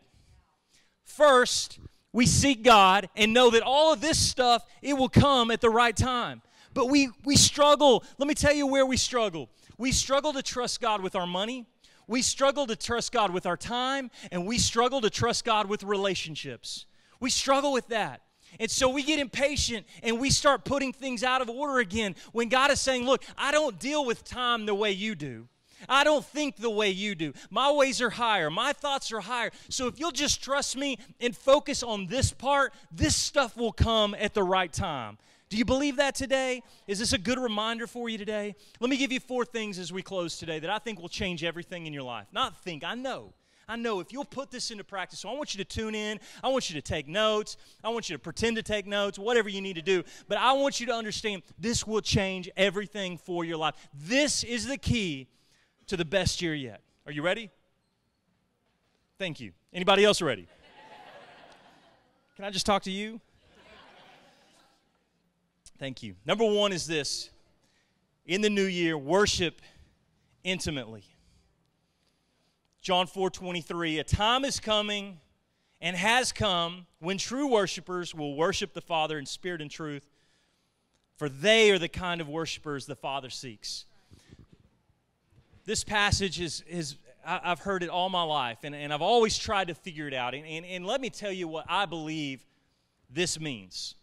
First, 1.04 1.78
we 2.12 2.26
seek 2.26 2.64
God 2.64 3.08
and 3.14 3.32
know 3.32 3.50
that 3.50 3.62
all 3.62 3.92
of 3.92 4.00
this 4.00 4.18
stuff 4.18 4.64
it 4.82 4.94
will 4.94 5.08
come 5.08 5.50
at 5.52 5.60
the 5.60 5.70
right 5.70 5.96
time. 5.96 6.42
But 6.74 6.86
we 6.86 7.10
we 7.24 7.36
struggle. 7.36 8.04
Let 8.18 8.26
me 8.26 8.34
tell 8.34 8.54
you 8.54 8.66
where 8.66 8.86
we 8.86 8.96
struggle. 8.96 9.48
We 9.80 9.92
struggle 9.92 10.34
to 10.34 10.42
trust 10.42 10.82
God 10.82 11.00
with 11.00 11.16
our 11.16 11.26
money. 11.26 11.64
We 12.06 12.20
struggle 12.20 12.66
to 12.66 12.76
trust 12.76 13.12
God 13.12 13.30
with 13.32 13.46
our 13.46 13.56
time, 13.56 14.10
and 14.30 14.46
we 14.46 14.58
struggle 14.58 15.00
to 15.00 15.08
trust 15.08 15.42
God 15.42 15.70
with 15.70 15.84
relationships. 15.84 16.84
We 17.18 17.30
struggle 17.30 17.72
with 17.72 17.88
that. 17.88 18.20
And 18.58 18.70
so 18.70 18.90
we 18.90 19.02
get 19.02 19.18
impatient 19.18 19.86
and 20.02 20.20
we 20.20 20.28
start 20.28 20.66
putting 20.66 20.92
things 20.92 21.24
out 21.24 21.40
of 21.40 21.48
order 21.48 21.78
again 21.78 22.14
when 22.32 22.50
God 22.50 22.70
is 22.70 22.78
saying, 22.78 23.06
Look, 23.06 23.24
I 23.38 23.52
don't 23.52 23.78
deal 23.78 24.04
with 24.04 24.22
time 24.22 24.66
the 24.66 24.74
way 24.74 24.90
you 24.90 25.14
do. 25.14 25.48
I 25.88 26.04
don't 26.04 26.26
think 26.26 26.56
the 26.56 26.68
way 26.68 26.90
you 26.90 27.14
do. 27.14 27.32
My 27.48 27.72
ways 27.72 28.02
are 28.02 28.10
higher. 28.10 28.50
My 28.50 28.74
thoughts 28.74 29.10
are 29.12 29.20
higher. 29.20 29.50
So 29.70 29.86
if 29.86 29.98
you'll 29.98 30.10
just 30.10 30.44
trust 30.44 30.76
me 30.76 30.98
and 31.20 31.34
focus 31.34 31.82
on 31.82 32.06
this 32.06 32.32
part, 32.32 32.74
this 32.92 33.16
stuff 33.16 33.56
will 33.56 33.72
come 33.72 34.14
at 34.18 34.34
the 34.34 34.42
right 34.42 34.70
time. 34.70 35.16
Do 35.50 35.56
you 35.56 35.64
believe 35.64 35.96
that 35.96 36.14
today? 36.14 36.62
Is 36.86 37.00
this 37.00 37.12
a 37.12 37.18
good 37.18 37.38
reminder 37.38 37.88
for 37.88 38.08
you 38.08 38.16
today? 38.16 38.54
Let 38.78 38.88
me 38.88 38.96
give 38.96 39.10
you 39.10 39.18
four 39.18 39.44
things 39.44 39.80
as 39.80 39.92
we 39.92 40.00
close 40.00 40.38
today 40.38 40.60
that 40.60 40.70
I 40.70 40.78
think 40.78 41.00
will 41.00 41.08
change 41.08 41.42
everything 41.42 41.86
in 41.86 41.92
your 41.92 42.04
life. 42.04 42.28
Not 42.32 42.62
think, 42.62 42.84
I 42.84 42.94
know. 42.94 43.34
I 43.68 43.74
know 43.74 43.98
if 43.98 44.12
you'll 44.12 44.24
put 44.24 44.52
this 44.52 44.70
into 44.70 44.84
practice, 44.84 45.18
so 45.18 45.28
I 45.28 45.32
want 45.32 45.52
you 45.52 45.58
to 45.58 45.64
tune 45.64 45.96
in. 45.96 46.20
I 46.42 46.48
want 46.48 46.70
you 46.70 46.80
to 46.80 46.82
take 46.82 47.08
notes. 47.08 47.56
I 47.82 47.88
want 47.88 48.08
you 48.08 48.14
to 48.14 48.20
pretend 48.20 48.56
to 48.56 48.62
take 48.62 48.86
notes, 48.86 49.18
whatever 49.18 49.48
you 49.48 49.60
need 49.60 49.74
to 49.74 49.82
do. 49.82 50.04
But 50.28 50.38
I 50.38 50.52
want 50.52 50.78
you 50.78 50.86
to 50.86 50.94
understand 50.94 51.42
this 51.58 51.84
will 51.84 52.00
change 52.00 52.48
everything 52.56 53.18
for 53.18 53.44
your 53.44 53.56
life. 53.56 53.74
This 53.92 54.44
is 54.44 54.68
the 54.68 54.78
key 54.78 55.26
to 55.88 55.96
the 55.96 56.04
best 56.04 56.40
year 56.40 56.54
yet. 56.54 56.80
Are 57.06 57.12
you 57.12 57.22
ready? 57.22 57.50
Thank 59.18 59.40
you. 59.40 59.50
Anybody 59.72 60.04
else 60.04 60.22
ready? 60.22 60.46
Can 62.36 62.44
I 62.44 62.50
just 62.50 62.66
talk 62.66 62.84
to 62.84 62.90
you? 62.90 63.20
Thank 65.80 66.02
you. 66.02 66.14
Number 66.26 66.44
one 66.44 66.74
is 66.74 66.86
this 66.86 67.30
in 68.26 68.42
the 68.42 68.50
new 68.50 68.66
year, 68.66 68.98
worship 68.98 69.62
intimately. 70.44 71.04
John 72.82 73.06
4 73.06 73.30
23, 73.30 73.98
a 73.98 74.04
time 74.04 74.44
is 74.44 74.60
coming 74.60 75.20
and 75.80 75.96
has 75.96 76.32
come 76.32 76.86
when 76.98 77.16
true 77.16 77.46
worshipers 77.46 78.14
will 78.14 78.36
worship 78.36 78.74
the 78.74 78.82
Father 78.82 79.18
in 79.18 79.24
spirit 79.24 79.62
and 79.62 79.70
truth, 79.70 80.06
for 81.16 81.30
they 81.30 81.70
are 81.70 81.78
the 81.78 81.88
kind 81.88 82.20
of 82.20 82.28
worshipers 82.28 82.84
the 82.84 82.94
Father 82.94 83.30
seeks. 83.30 83.86
This 85.64 85.82
passage 85.82 86.42
is, 86.42 86.62
is 86.68 86.96
I've 87.24 87.60
heard 87.60 87.82
it 87.82 87.88
all 87.88 88.10
my 88.10 88.22
life, 88.22 88.58
and, 88.64 88.74
and 88.74 88.92
I've 88.92 89.00
always 89.00 89.38
tried 89.38 89.68
to 89.68 89.74
figure 89.74 90.06
it 90.06 90.12
out. 90.12 90.34
And, 90.34 90.46
and, 90.46 90.66
and 90.66 90.86
let 90.86 91.00
me 91.00 91.08
tell 91.08 91.32
you 91.32 91.48
what 91.48 91.64
I 91.70 91.86
believe 91.86 92.44
this 93.08 93.40
means. 93.40 93.94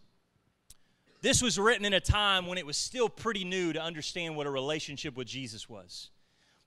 This 1.21 1.41
was 1.41 1.57
written 1.57 1.85
in 1.85 1.93
a 1.93 1.99
time 1.99 2.45
when 2.45 2.57
it 2.57 2.65
was 2.65 2.77
still 2.77 3.09
pretty 3.09 3.43
new 3.43 3.73
to 3.73 3.81
understand 3.81 4.35
what 4.35 4.47
a 4.47 4.51
relationship 4.51 5.17
with 5.17 5.27
Jesus 5.27 5.67
was. 5.67 6.11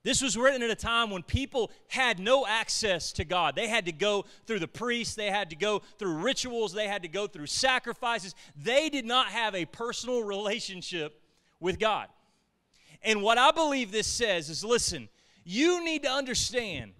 This 0.02 0.22
was 0.22 0.36
written 0.36 0.62
at 0.62 0.70
a 0.70 0.74
time 0.74 1.10
when 1.10 1.22
people 1.22 1.70
had 1.88 2.18
no 2.18 2.46
access 2.46 3.12
to 3.12 3.24
God. 3.24 3.54
They 3.54 3.68
had 3.68 3.84
to 3.84 3.92
go 3.92 4.24
through 4.46 4.60
the 4.60 4.68
priests, 4.68 5.14
they 5.14 5.30
had 5.30 5.50
to 5.50 5.56
go 5.56 5.82
through 5.98 6.18
rituals, 6.18 6.72
they 6.72 6.88
had 6.88 7.02
to 7.02 7.08
go 7.08 7.26
through 7.26 7.46
sacrifices. 7.46 8.34
They 8.56 8.88
did 8.88 9.04
not 9.04 9.28
have 9.28 9.54
a 9.54 9.66
personal 9.66 10.24
relationship 10.24 11.22
with 11.60 11.78
God. 11.78 12.08
And 13.02 13.22
what 13.22 13.36
I 13.36 13.50
believe 13.50 13.92
this 13.92 14.06
says 14.06 14.48
is 14.48 14.64
listen, 14.64 15.08
you 15.44 15.84
need 15.84 16.02
to 16.04 16.10
understand 16.10 16.92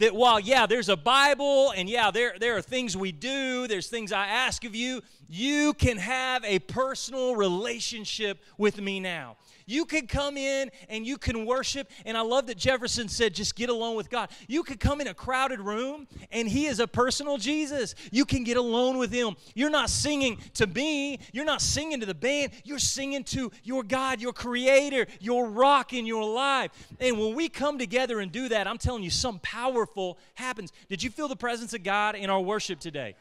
that 0.00 0.14
while, 0.14 0.40
yeah, 0.40 0.66
there's 0.66 0.88
a 0.88 0.96
Bible 0.96 1.70
and 1.70 1.88
yeah, 1.88 2.10
there, 2.10 2.34
there 2.38 2.56
are 2.56 2.62
things 2.62 2.96
we 2.96 3.12
do, 3.12 3.68
there's 3.68 3.86
things 3.86 4.12
I 4.12 4.26
ask 4.26 4.64
of 4.64 4.74
you, 4.74 5.02
you 5.28 5.72
can 5.74 5.98
have 5.98 6.44
a 6.44 6.58
personal 6.60 7.36
relationship 7.36 8.42
with 8.58 8.80
me 8.80 8.98
now. 8.98 9.36
You 9.66 9.84
could 9.84 10.08
come 10.08 10.36
in 10.36 10.70
and 10.88 11.06
you 11.06 11.18
can 11.18 11.46
worship. 11.46 11.90
And 12.04 12.16
I 12.16 12.20
love 12.22 12.46
that 12.46 12.56
Jefferson 12.56 13.08
said, 13.08 13.34
just 13.34 13.56
get 13.56 13.68
alone 13.68 13.96
with 13.96 14.10
God. 14.10 14.30
You 14.48 14.62
could 14.62 14.80
come 14.80 15.00
in 15.00 15.06
a 15.06 15.14
crowded 15.14 15.60
room 15.60 16.06
and 16.30 16.48
He 16.48 16.66
is 16.66 16.80
a 16.80 16.86
personal 16.86 17.38
Jesus. 17.38 17.94
You 18.10 18.24
can 18.24 18.44
get 18.44 18.56
alone 18.56 18.98
with 18.98 19.12
Him. 19.12 19.36
You're 19.54 19.70
not 19.70 19.90
singing 19.90 20.38
to 20.54 20.66
me, 20.66 21.18
you're 21.32 21.44
not 21.44 21.62
singing 21.62 22.00
to 22.00 22.06
the 22.06 22.14
band, 22.14 22.52
you're 22.64 22.78
singing 22.78 23.24
to 23.24 23.50
your 23.62 23.82
God, 23.82 24.20
your 24.20 24.32
Creator, 24.32 25.06
your 25.20 25.48
rock 25.48 25.92
in 25.92 26.06
your 26.06 26.24
life. 26.24 26.70
And 27.00 27.18
when 27.18 27.34
we 27.34 27.48
come 27.48 27.78
together 27.78 28.20
and 28.20 28.30
do 28.30 28.48
that, 28.48 28.66
I'm 28.66 28.78
telling 28.78 29.02
you, 29.02 29.10
something 29.10 29.40
powerful 29.42 30.18
happens. 30.34 30.72
Did 30.88 31.02
you 31.02 31.10
feel 31.10 31.28
the 31.28 31.36
presence 31.36 31.74
of 31.74 31.82
God 31.82 32.14
in 32.14 32.30
our 32.30 32.40
worship 32.40 32.80
today? 32.80 33.14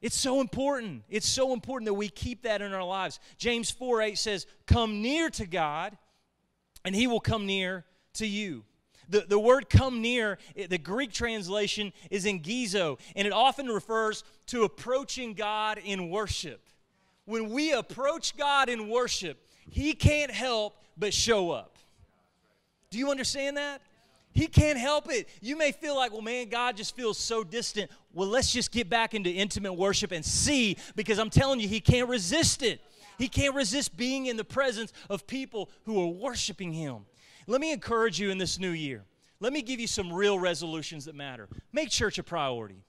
It's 0.00 0.16
so 0.16 0.40
important. 0.40 1.02
It's 1.08 1.28
so 1.28 1.52
important 1.52 1.86
that 1.86 1.94
we 1.94 2.08
keep 2.08 2.42
that 2.42 2.62
in 2.62 2.72
our 2.72 2.84
lives. 2.84 3.18
James 3.36 3.70
4 3.70 4.02
8 4.02 4.18
says, 4.18 4.46
Come 4.66 5.02
near 5.02 5.28
to 5.30 5.46
God, 5.46 5.96
and 6.84 6.94
he 6.94 7.06
will 7.06 7.20
come 7.20 7.46
near 7.46 7.84
to 8.14 8.26
you. 8.26 8.64
The, 9.08 9.24
the 9.26 9.38
word 9.38 9.70
come 9.70 10.02
near, 10.02 10.38
the 10.54 10.78
Greek 10.78 11.12
translation 11.12 11.92
is 12.10 12.26
engizo, 12.26 13.00
and 13.16 13.26
it 13.26 13.32
often 13.32 13.66
refers 13.66 14.22
to 14.46 14.64
approaching 14.64 15.32
God 15.32 15.78
in 15.78 16.10
worship. 16.10 16.60
When 17.24 17.50
we 17.50 17.72
approach 17.72 18.36
God 18.36 18.68
in 18.68 18.88
worship, 18.88 19.38
he 19.70 19.94
can't 19.94 20.30
help 20.30 20.76
but 20.96 21.14
show 21.14 21.50
up. 21.50 21.78
Do 22.90 22.98
you 22.98 23.10
understand 23.10 23.56
that? 23.56 23.82
He 24.38 24.46
can't 24.46 24.78
help 24.78 25.10
it. 25.10 25.28
You 25.40 25.56
may 25.56 25.72
feel 25.72 25.96
like, 25.96 26.12
well, 26.12 26.22
man, 26.22 26.48
God 26.48 26.76
just 26.76 26.94
feels 26.94 27.18
so 27.18 27.42
distant. 27.42 27.90
Well, 28.12 28.28
let's 28.28 28.52
just 28.52 28.70
get 28.70 28.88
back 28.88 29.12
into 29.12 29.28
intimate 29.28 29.72
worship 29.72 30.12
and 30.12 30.24
see, 30.24 30.76
because 30.94 31.18
I'm 31.18 31.28
telling 31.28 31.58
you, 31.58 31.66
He 31.66 31.80
can't 31.80 32.08
resist 32.08 32.62
it. 32.62 32.80
He 33.18 33.26
can't 33.26 33.56
resist 33.56 33.96
being 33.96 34.26
in 34.26 34.36
the 34.36 34.44
presence 34.44 34.92
of 35.10 35.26
people 35.26 35.70
who 35.86 36.00
are 36.00 36.06
worshiping 36.06 36.72
Him. 36.72 36.98
Let 37.48 37.60
me 37.60 37.72
encourage 37.72 38.20
you 38.20 38.30
in 38.30 38.38
this 38.38 38.60
new 38.60 38.70
year. 38.70 39.02
Let 39.40 39.52
me 39.52 39.60
give 39.60 39.80
you 39.80 39.88
some 39.88 40.12
real 40.12 40.38
resolutions 40.38 41.06
that 41.06 41.16
matter. 41.16 41.48
Make 41.72 41.90
church 41.90 42.16
a 42.18 42.22
priority. 42.22 42.84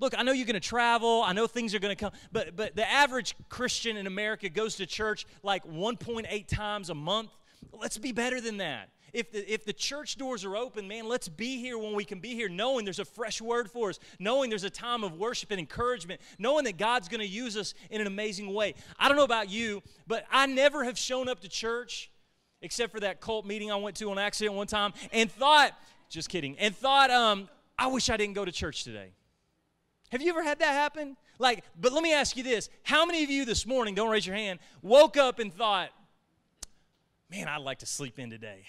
Look, 0.00 0.18
I 0.18 0.24
know 0.24 0.32
you're 0.32 0.44
going 0.44 0.54
to 0.54 0.60
travel. 0.60 1.22
I 1.24 1.34
know 1.34 1.46
things 1.46 1.72
are 1.72 1.78
going 1.78 1.96
to 1.96 2.04
come, 2.04 2.12
but 2.32 2.56
but 2.56 2.74
the 2.74 2.88
average 2.90 3.36
Christian 3.48 3.96
in 3.96 4.08
America 4.08 4.48
goes 4.48 4.74
to 4.76 4.86
church 4.86 5.24
like 5.44 5.64
1.8 5.64 6.48
times 6.48 6.90
a 6.90 6.94
month. 6.94 7.30
Let's 7.72 7.98
be 7.98 8.12
better 8.12 8.40
than 8.40 8.58
that. 8.58 8.90
If 9.12 9.32
the, 9.32 9.52
if 9.52 9.64
the 9.64 9.72
church 9.72 10.16
doors 10.16 10.44
are 10.44 10.54
open, 10.56 10.86
man, 10.86 11.08
let's 11.08 11.28
be 11.28 11.58
here 11.58 11.78
when 11.78 11.94
we 11.94 12.04
can 12.04 12.20
be 12.20 12.34
here, 12.34 12.48
knowing 12.48 12.84
there's 12.84 12.98
a 12.98 13.04
fresh 13.04 13.40
word 13.40 13.70
for 13.70 13.88
us, 13.88 13.98
knowing 14.18 14.50
there's 14.50 14.64
a 14.64 14.70
time 14.70 15.02
of 15.02 15.14
worship 15.14 15.50
and 15.50 15.58
encouragement, 15.58 16.20
knowing 16.38 16.64
that 16.64 16.76
God's 16.76 17.08
going 17.08 17.20
to 17.20 17.26
use 17.26 17.56
us 17.56 17.72
in 17.90 18.00
an 18.00 18.06
amazing 18.06 18.52
way. 18.52 18.74
I 18.98 19.08
don't 19.08 19.16
know 19.16 19.24
about 19.24 19.48
you, 19.48 19.82
but 20.06 20.24
I 20.30 20.46
never 20.46 20.84
have 20.84 20.98
shown 20.98 21.28
up 21.28 21.40
to 21.40 21.48
church 21.48 22.10
except 22.60 22.92
for 22.92 23.00
that 23.00 23.20
cult 23.20 23.46
meeting 23.46 23.70
I 23.70 23.76
went 23.76 23.96
to 23.96 24.10
on 24.10 24.18
accident 24.18 24.56
one 24.56 24.66
time 24.66 24.92
and 25.12 25.30
thought, 25.30 25.72
just 26.08 26.28
kidding, 26.28 26.58
and 26.58 26.76
thought, 26.76 27.10
um, 27.10 27.48
I 27.78 27.86
wish 27.86 28.10
I 28.10 28.16
didn't 28.16 28.34
go 28.34 28.44
to 28.44 28.52
church 28.52 28.84
today. 28.84 29.12
Have 30.10 30.22
you 30.22 30.30
ever 30.30 30.42
had 30.42 30.58
that 30.58 30.72
happen? 30.72 31.16
Like, 31.38 31.64
but 31.80 31.92
let 31.92 32.02
me 32.02 32.12
ask 32.12 32.36
you 32.36 32.42
this 32.42 32.68
how 32.82 33.06
many 33.06 33.22
of 33.22 33.30
you 33.30 33.44
this 33.44 33.66
morning, 33.66 33.94
don't 33.94 34.10
raise 34.10 34.26
your 34.26 34.36
hand, 34.36 34.58
woke 34.82 35.16
up 35.16 35.38
and 35.38 35.52
thought, 35.52 35.90
man, 37.30 37.48
I'd 37.48 37.62
like 37.62 37.78
to 37.80 37.86
sleep 37.86 38.18
in 38.18 38.30
today? 38.30 38.64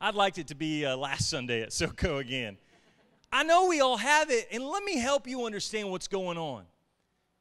I'd 0.00 0.14
like 0.14 0.38
it 0.38 0.48
to 0.48 0.54
be 0.54 0.84
uh, 0.84 0.96
last 0.96 1.28
Sunday 1.28 1.62
at 1.62 1.70
SoCo 1.70 2.20
again. 2.20 2.56
I 3.32 3.42
know 3.42 3.66
we 3.66 3.80
all 3.80 3.96
have 3.96 4.30
it, 4.30 4.48
and 4.50 4.64
let 4.64 4.82
me 4.82 4.98
help 4.98 5.26
you 5.26 5.44
understand 5.44 5.90
what's 5.90 6.08
going 6.08 6.36
on. 6.36 6.64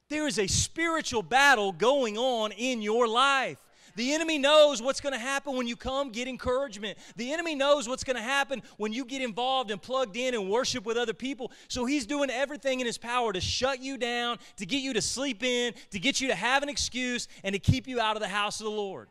There 0.09 0.27
is 0.27 0.39
a 0.39 0.47
spiritual 0.47 1.23
battle 1.23 1.71
going 1.71 2.17
on 2.17 2.51
in 2.51 2.81
your 2.81 3.07
life. 3.07 3.57
The 3.95 4.13
enemy 4.13 4.37
knows 4.37 4.81
what's 4.81 5.01
going 5.01 5.13
to 5.13 5.19
happen 5.19 5.55
when 5.55 5.67
you 5.67 5.75
come 5.75 6.11
get 6.11 6.27
encouragement. 6.27 6.97
The 7.15 7.33
enemy 7.33 7.55
knows 7.55 7.89
what's 7.89 8.03
going 8.03 8.15
to 8.15 8.21
happen 8.21 8.61
when 8.77 8.93
you 8.93 9.03
get 9.03 9.21
involved 9.21 9.71
and 9.71 9.81
plugged 9.81 10.15
in 10.15 10.35
and 10.35 10.49
worship 10.49 10.85
with 10.85 10.95
other 10.95 11.13
people. 11.13 11.51
So 11.67 11.85
he's 11.85 12.05
doing 12.05 12.29
everything 12.29 12.79
in 12.79 12.85
his 12.85 12.97
power 12.97 13.33
to 13.33 13.41
shut 13.41 13.81
you 13.81 13.97
down, 13.97 14.37
to 14.57 14.65
get 14.65 14.81
you 14.81 14.93
to 14.93 15.01
sleep 15.01 15.43
in, 15.43 15.73
to 15.91 15.99
get 15.99 16.21
you 16.21 16.27
to 16.29 16.35
have 16.35 16.63
an 16.63 16.69
excuse, 16.69 17.27
and 17.43 17.53
to 17.53 17.59
keep 17.59 17.87
you 17.87 17.99
out 17.99 18.15
of 18.15 18.21
the 18.21 18.27
house 18.27 18.59
of 18.59 18.65
the 18.65 18.71
Lord. 18.71 19.09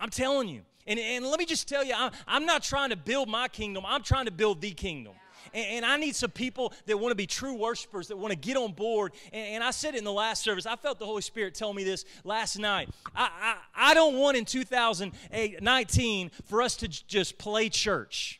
I'm 0.00 0.10
telling 0.10 0.48
you. 0.48 0.62
And, 0.86 0.98
and 0.98 1.24
let 1.26 1.38
me 1.38 1.46
just 1.46 1.68
tell 1.68 1.84
you, 1.84 1.94
I'm, 1.96 2.10
I'm 2.26 2.46
not 2.46 2.62
trying 2.62 2.90
to 2.90 2.96
build 2.96 3.28
my 3.28 3.48
kingdom, 3.48 3.84
I'm 3.86 4.02
trying 4.02 4.24
to 4.24 4.32
build 4.32 4.60
the 4.60 4.72
kingdom. 4.72 5.12
And, 5.52 5.66
and, 5.66 5.86
I 5.86 5.96
need 5.96 6.14
some 6.14 6.30
people 6.30 6.72
that 6.86 6.98
want 6.98 7.10
to 7.12 7.16
be 7.16 7.26
true 7.26 7.54
worshipers, 7.54 8.08
that 8.08 8.16
want 8.16 8.30
to 8.30 8.38
get 8.38 8.56
on 8.56 8.72
board. 8.72 9.12
And, 9.32 9.54
and, 9.54 9.64
I 9.64 9.70
said 9.70 9.94
it 9.94 9.98
in 9.98 10.04
the 10.04 10.12
last 10.12 10.42
service. 10.42 10.66
I 10.66 10.76
felt 10.76 10.98
the 10.98 11.06
Holy 11.06 11.22
Spirit 11.22 11.54
tell 11.54 11.72
me 11.72 11.82
this 11.82 12.04
last 12.24 12.58
night. 12.58 12.88
I, 13.14 13.56
I, 13.74 13.90
I 13.90 13.94
don't 13.94 14.16
want 14.16 14.36
in 14.36 14.44
2019 14.44 16.30
for 16.44 16.62
us 16.62 16.76
to 16.76 16.88
j- 16.88 17.02
just 17.08 17.38
play 17.38 17.68
church. 17.68 18.39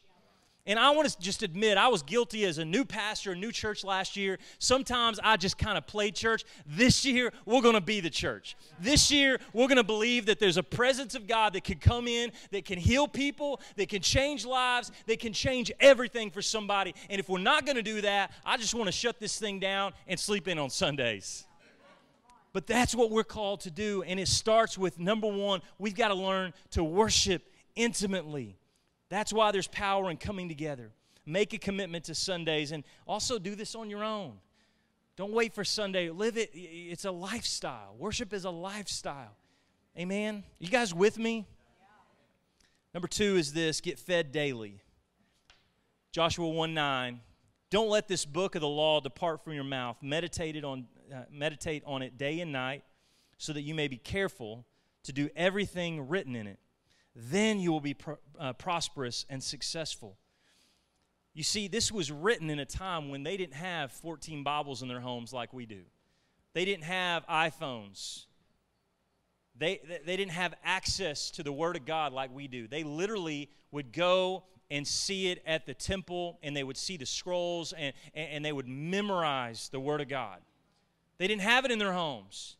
And 0.70 0.78
I 0.78 0.90
want 0.90 1.08
to 1.08 1.18
just 1.18 1.42
admit, 1.42 1.76
I 1.76 1.88
was 1.88 2.04
guilty 2.04 2.44
as 2.44 2.58
a 2.58 2.64
new 2.64 2.84
pastor, 2.84 3.32
a 3.32 3.34
new 3.34 3.50
church 3.50 3.82
last 3.82 4.16
year. 4.16 4.38
Sometimes 4.60 5.18
I 5.20 5.36
just 5.36 5.58
kind 5.58 5.76
of 5.76 5.84
played 5.84 6.14
church. 6.14 6.44
This 6.64 7.04
year, 7.04 7.32
we're 7.44 7.60
going 7.60 7.74
to 7.74 7.80
be 7.80 7.98
the 7.98 8.08
church. 8.08 8.56
This 8.78 9.10
year, 9.10 9.40
we're 9.52 9.66
going 9.66 9.78
to 9.78 9.82
believe 9.82 10.26
that 10.26 10.38
there's 10.38 10.58
a 10.58 10.62
presence 10.62 11.16
of 11.16 11.26
God 11.26 11.54
that 11.54 11.64
can 11.64 11.78
come 11.78 12.06
in, 12.06 12.30
that 12.52 12.64
can 12.64 12.78
heal 12.78 13.08
people, 13.08 13.60
that 13.74 13.88
can 13.88 14.00
change 14.00 14.46
lives, 14.46 14.92
that 15.08 15.18
can 15.18 15.32
change 15.32 15.72
everything 15.80 16.30
for 16.30 16.40
somebody. 16.40 16.94
And 17.08 17.18
if 17.18 17.28
we're 17.28 17.40
not 17.40 17.66
going 17.66 17.74
to 17.74 17.82
do 17.82 18.02
that, 18.02 18.30
I 18.46 18.56
just 18.56 18.72
want 18.72 18.86
to 18.86 18.92
shut 18.92 19.18
this 19.18 19.40
thing 19.40 19.58
down 19.58 19.92
and 20.06 20.20
sleep 20.20 20.46
in 20.46 20.56
on 20.56 20.70
Sundays. 20.70 21.48
But 22.52 22.68
that's 22.68 22.94
what 22.94 23.10
we're 23.10 23.24
called 23.24 23.62
to 23.62 23.72
do. 23.72 24.04
And 24.04 24.20
it 24.20 24.28
starts 24.28 24.78
with 24.78 25.00
number 25.00 25.26
one, 25.26 25.62
we've 25.80 25.96
got 25.96 26.08
to 26.08 26.14
learn 26.14 26.54
to 26.70 26.84
worship 26.84 27.42
intimately. 27.74 28.56
That's 29.10 29.32
why 29.32 29.52
there's 29.52 29.68
power 29.68 30.10
in 30.10 30.16
coming 30.16 30.48
together. 30.48 30.92
Make 31.26 31.52
a 31.52 31.58
commitment 31.58 32.04
to 32.04 32.14
Sundays 32.14 32.72
and 32.72 32.84
also 33.06 33.38
do 33.38 33.54
this 33.54 33.74
on 33.74 33.90
your 33.90 34.02
own. 34.02 34.38
Don't 35.16 35.32
wait 35.32 35.52
for 35.52 35.64
Sunday. 35.64 36.08
Live 36.08 36.38
it. 36.38 36.50
It's 36.54 37.04
a 37.04 37.10
lifestyle. 37.10 37.94
Worship 37.98 38.32
is 38.32 38.44
a 38.46 38.50
lifestyle. 38.50 39.36
Amen. 39.98 40.44
You 40.58 40.68
guys 40.68 40.94
with 40.94 41.18
me? 41.18 41.46
Number 42.94 43.08
two 43.08 43.36
is 43.36 43.52
this 43.52 43.80
get 43.80 43.98
fed 43.98 44.32
daily. 44.32 44.80
Joshua 46.12 46.48
1 46.48 46.72
9. 46.72 47.20
Don't 47.70 47.88
let 47.88 48.08
this 48.08 48.24
book 48.24 48.54
of 48.54 48.62
the 48.62 48.68
law 48.68 49.00
depart 49.00 49.44
from 49.44 49.52
your 49.52 49.64
mouth. 49.64 49.96
Meditate, 50.02 50.64
on, 50.64 50.86
uh, 51.14 51.22
meditate 51.30 51.82
on 51.86 52.02
it 52.02 52.18
day 52.18 52.40
and 52.40 52.50
night 52.50 52.82
so 53.38 53.52
that 53.52 53.62
you 53.62 53.74
may 53.74 53.86
be 53.86 53.96
careful 53.96 54.64
to 55.04 55.12
do 55.12 55.30
everything 55.36 56.08
written 56.08 56.34
in 56.34 56.46
it. 56.46 56.58
Then 57.14 57.58
you 57.58 57.72
will 57.72 57.80
be 57.80 57.96
uh, 58.38 58.52
prosperous 58.54 59.26
and 59.28 59.42
successful. 59.42 60.16
You 61.34 61.42
see, 61.42 61.68
this 61.68 61.92
was 61.92 62.10
written 62.10 62.50
in 62.50 62.58
a 62.58 62.64
time 62.64 63.08
when 63.08 63.22
they 63.22 63.36
didn't 63.36 63.54
have 63.54 63.92
14 63.92 64.42
Bibles 64.42 64.82
in 64.82 64.88
their 64.88 65.00
homes 65.00 65.32
like 65.32 65.52
we 65.52 65.66
do. 65.66 65.82
They 66.54 66.64
didn't 66.64 66.84
have 66.84 67.26
iPhones. 67.26 68.26
They, 69.56 69.80
they 70.04 70.16
didn't 70.16 70.32
have 70.32 70.54
access 70.64 71.30
to 71.32 71.42
the 71.42 71.52
Word 71.52 71.76
of 71.76 71.84
God 71.84 72.12
like 72.12 72.34
we 72.34 72.48
do. 72.48 72.66
They 72.66 72.82
literally 72.82 73.50
would 73.70 73.92
go 73.92 74.44
and 74.70 74.86
see 74.86 75.28
it 75.28 75.42
at 75.46 75.66
the 75.66 75.74
temple, 75.74 76.38
and 76.42 76.56
they 76.56 76.62
would 76.62 76.76
see 76.76 76.96
the 76.96 77.06
scrolls, 77.06 77.72
and, 77.76 77.92
and 78.14 78.44
they 78.44 78.52
would 78.52 78.68
memorize 78.68 79.68
the 79.70 79.80
Word 79.80 80.00
of 80.00 80.08
God. 80.08 80.38
They 81.18 81.26
didn't 81.26 81.42
have 81.42 81.64
it 81.64 81.70
in 81.70 81.78
their 81.78 81.92
homes. 81.92 82.56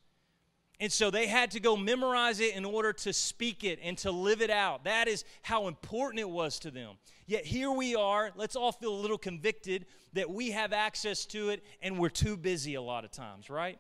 And 0.81 0.91
so 0.91 1.11
they 1.11 1.27
had 1.27 1.51
to 1.51 1.61
go 1.61 1.77
memorize 1.77 2.41
it 2.41 2.57
in 2.57 2.65
order 2.65 2.95
to 2.95 3.13
speak 3.13 3.65
it 3.65 3.79
and 3.83 3.99
to 3.99 4.11
live 4.11 4.41
it 4.41 4.49
out. 4.49 4.85
That 4.85 5.09
is 5.09 5.25
how 5.43 5.69
important 5.69 6.21
it 6.21 6.29
was 6.29 6.59
to 6.61 6.71
them. 6.71 6.95
Yet 7.27 7.45
here 7.45 7.71
we 7.71 7.95
are, 7.95 8.33
let's 8.35 8.57
all 8.57 8.73
feel 8.73 8.95
a 8.95 9.01
little 9.01 9.19
convicted 9.19 9.85
that 10.15 10.31
we 10.31 10.53
have 10.53 10.73
access 10.73 11.27
to 11.27 11.51
it 11.51 11.63
and 11.83 11.99
we're 11.99 12.09
too 12.09 12.35
busy 12.35 12.75
a 12.75 12.83
lot 12.83 13.05
of 13.05 13.11
times, 13.11 13.51
right? 13.51 13.79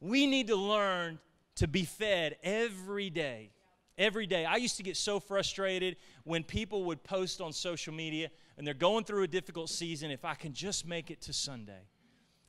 We 0.00 0.26
need 0.26 0.48
to 0.48 0.56
learn 0.56 1.20
to 1.56 1.68
be 1.68 1.84
fed 1.84 2.36
every 2.42 3.08
day. 3.08 3.52
Every 3.96 4.26
day. 4.26 4.44
I 4.44 4.56
used 4.56 4.78
to 4.78 4.82
get 4.82 4.96
so 4.96 5.20
frustrated 5.20 5.96
when 6.24 6.42
people 6.42 6.84
would 6.86 7.04
post 7.04 7.40
on 7.40 7.52
social 7.52 7.94
media 7.94 8.30
and 8.58 8.66
they're 8.66 8.74
going 8.74 9.04
through 9.04 9.22
a 9.22 9.28
difficult 9.28 9.70
season 9.70 10.10
if 10.10 10.24
I 10.24 10.34
can 10.34 10.54
just 10.54 10.88
make 10.88 11.12
it 11.12 11.20
to 11.22 11.32
Sunday. 11.32 11.86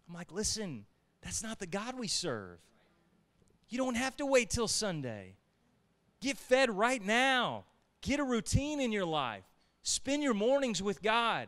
I'm 0.10 0.16
like, 0.16 0.32
listen, 0.32 0.86
that's 1.22 1.44
not 1.44 1.60
the 1.60 1.68
God 1.68 1.98
we 1.98 2.08
serve. 2.08 2.58
You 3.74 3.80
don't 3.80 3.96
have 3.96 4.16
to 4.18 4.28
wait 4.28 4.52
till 4.52 4.68
Sunday. 4.68 5.34
Get 6.22 6.38
fed 6.38 6.70
right 6.70 7.04
now. 7.04 7.64
Get 8.02 8.20
a 8.20 8.24
routine 8.24 8.80
in 8.80 8.92
your 8.92 9.04
life. 9.04 9.46
Spend 9.82 10.22
your 10.22 10.36
mornings 10.36 10.84
with 10.84 11.02
God. 11.02 11.48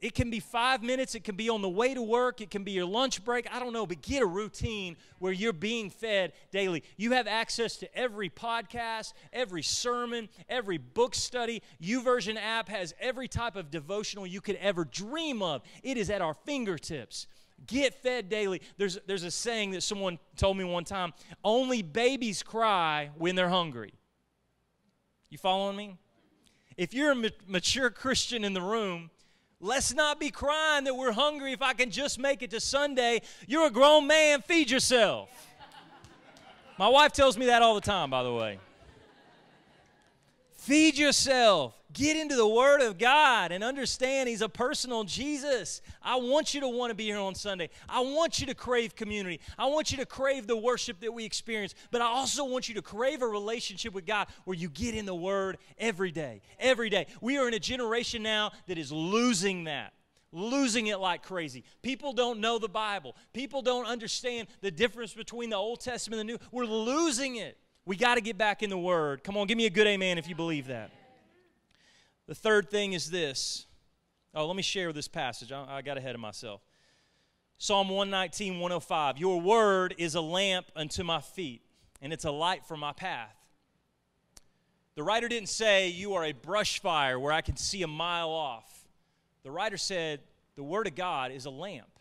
It 0.00 0.16
can 0.16 0.30
be 0.30 0.40
five 0.40 0.82
minutes, 0.82 1.14
it 1.14 1.22
can 1.22 1.36
be 1.36 1.48
on 1.48 1.62
the 1.62 1.68
way 1.68 1.94
to 1.94 2.02
work, 2.02 2.40
it 2.40 2.50
can 2.50 2.64
be 2.64 2.72
your 2.72 2.86
lunch 2.86 3.24
break. 3.24 3.46
I 3.54 3.60
don't 3.60 3.72
know, 3.72 3.86
but 3.86 4.02
get 4.02 4.20
a 4.20 4.26
routine 4.26 4.96
where 5.20 5.32
you're 5.32 5.52
being 5.52 5.90
fed 5.90 6.32
daily. 6.50 6.82
You 6.96 7.12
have 7.12 7.28
access 7.28 7.76
to 7.76 7.96
every 7.96 8.30
podcast, 8.30 9.12
every 9.32 9.62
sermon, 9.62 10.28
every 10.48 10.78
book 10.78 11.14
study. 11.14 11.62
YouVersion 11.80 12.36
app 12.36 12.68
has 12.68 12.94
every 12.98 13.28
type 13.28 13.54
of 13.54 13.70
devotional 13.70 14.26
you 14.26 14.40
could 14.40 14.56
ever 14.56 14.84
dream 14.84 15.40
of. 15.40 15.62
It 15.84 15.96
is 15.96 16.10
at 16.10 16.20
our 16.20 16.34
fingertips. 16.34 17.28
Get 17.66 17.94
fed 17.94 18.28
daily. 18.28 18.62
There's, 18.76 18.98
there's 19.06 19.24
a 19.24 19.30
saying 19.30 19.72
that 19.72 19.82
someone 19.82 20.18
told 20.36 20.56
me 20.56 20.64
one 20.64 20.84
time 20.84 21.12
only 21.44 21.82
babies 21.82 22.42
cry 22.42 23.10
when 23.16 23.36
they're 23.36 23.48
hungry. 23.48 23.92
You 25.28 25.38
following 25.38 25.76
me? 25.76 25.96
If 26.76 26.94
you're 26.94 27.12
a 27.12 27.30
mature 27.46 27.90
Christian 27.90 28.44
in 28.44 28.54
the 28.54 28.62
room, 28.62 29.10
Let's 29.62 29.92
not 29.92 30.18
be 30.18 30.30
crying 30.30 30.84
that 30.84 30.94
we're 30.94 31.12
hungry 31.12 31.52
if 31.52 31.60
I 31.60 31.74
can 31.74 31.90
just 31.90 32.18
make 32.18 32.40
it 32.42 32.50
to 32.52 32.60
Sunday. 32.60 33.20
You're 33.46 33.66
a 33.66 33.70
grown 33.70 34.06
man, 34.06 34.40
feed 34.40 34.70
yourself. 34.70 35.28
My 36.78 36.88
wife 36.88 37.12
tells 37.12 37.36
me 37.36 37.46
that 37.46 37.60
all 37.60 37.74
the 37.74 37.82
time, 37.82 38.08
by 38.08 38.22
the 38.22 38.32
way. 38.32 38.58
Feed 40.52 40.96
yourself. 40.96 41.74
Get 41.92 42.16
into 42.16 42.36
the 42.36 42.46
Word 42.46 42.82
of 42.82 42.98
God 42.98 43.50
and 43.50 43.64
understand 43.64 44.28
He's 44.28 44.42
a 44.42 44.48
personal 44.48 45.02
Jesus. 45.02 45.82
I 46.02 46.16
want 46.16 46.54
you 46.54 46.60
to 46.60 46.68
want 46.68 46.90
to 46.90 46.94
be 46.94 47.06
here 47.06 47.18
on 47.18 47.34
Sunday. 47.34 47.70
I 47.88 48.00
want 48.00 48.38
you 48.38 48.46
to 48.46 48.54
crave 48.54 48.94
community. 48.94 49.40
I 49.58 49.66
want 49.66 49.90
you 49.90 49.96
to 49.98 50.06
crave 50.06 50.46
the 50.46 50.56
worship 50.56 51.00
that 51.00 51.12
we 51.12 51.24
experience. 51.24 51.74
But 51.90 52.00
I 52.00 52.06
also 52.06 52.44
want 52.44 52.68
you 52.68 52.76
to 52.76 52.82
crave 52.82 53.22
a 53.22 53.26
relationship 53.26 53.92
with 53.92 54.06
God 54.06 54.28
where 54.44 54.56
you 54.56 54.68
get 54.68 54.94
in 54.94 55.04
the 55.04 55.14
Word 55.14 55.58
every 55.78 56.12
day. 56.12 56.42
Every 56.60 56.90
day. 56.90 57.06
We 57.20 57.38
are 57.38 57.48
in 57.48 57.54
a 57.54 57.58
generation 57.58 58.22
now 58.22 58.52
that 58.68 58.78
is 58.78 58.92
losing 58.92 59.64
that 59.64 59.92
losing 60.32 60.86
it 60.86 61.00
like 61.00 61.24
crazy. 61.24 61.64
People 61.82 62.12
don't 62.12 62.38
know 62.38 62.56
the 62.60 62.68
Bible. 62.68 63.16
People 63.32 63.62
don't 63.62 63.84
understand 63.84 64.46
the 64.60 64.70
difference 64.70 65.12
between 65.12 65.50
the 65.50 65.56
Old 65.56 65.80
Testament 65.80 66.20
and 66.20 66.28
the 66.28 66.34
New. 66.34 66.38
We're 66.52 66.66
losing 66.66 67.34
it. 67.34 67.58
We 67.84 67.96
got 67.96 68.14
to 68.14 68.20
get 68.20 68.38
back 68.38 68.62
in 68.62 68.70
the 68.70 68.78
Word. 68.78 69.24
Come 69.24 69.36
on, 69.36 69.48
give 69.48 69.58
me 69.58 69.66
a 69.66 69.70
good 69.70 69.88
amen 69.88 70.18
if 70.18 70.28
you 70.28 70.36
believe 70.36 70.68
that. 70.68 70.92
The 72.30 72.36
third 72.36 72.70
thing 72.70 72.92
is 72.92 73.10
this. 73.10 73.66
Oh, 74.36 74.46
let 74.46 74.54
me 74.54 74.62
share 74.62 74.92
this 74.92 75.08
passage. 75.08 75.50
I, 75.50 75.66
I 75.68 75.82
got 75.82 75.98
ahead 75.98 76.14
of 76.14 76.20
myself. 76.20 76.60
Psalm 77.58 77.88
119, 77.88 78.60
105. 78.60 79.18
Your 79.18 79.40
word 79.40 79.96
is 79.98 80.14
a 80.14 80.20
lamp 80.20 80.66
unto 80.76 81.02
my 81.02 81.20
feet, 81.20 81.60
and 82.00 82.12
it's 82.12 82.24
a 82.24 82.30
light 82.30 82.64
for 82.64 82.76
my 82.76 82.92
path. 82.92 83.34
The 84.94 85.02
writer 85.02 85.26
didn't 85.26 85.48
say, 85.48 85.88
You 85.88 86.14
are 86.14 86.24
a 86.24 86.30
brush 86.30 86.80
fire 86.80 87.18
where 87.18 87.32
I 87.32 87.40
can 87.40 87.56
see 87.56 87.82
a 87.82 87.88
mile 87.88 88.30
off. 88.30 88.84
The 89.42 89.50
writer 89.50 89.76
said, 89.76 90.20
The 90.54 90.62
word 90.62 90.86
of 90.86 90.94
God 90.94 91.32
is 91.32 91.46
a 91.46 91.50
lamp. 91.50 91.98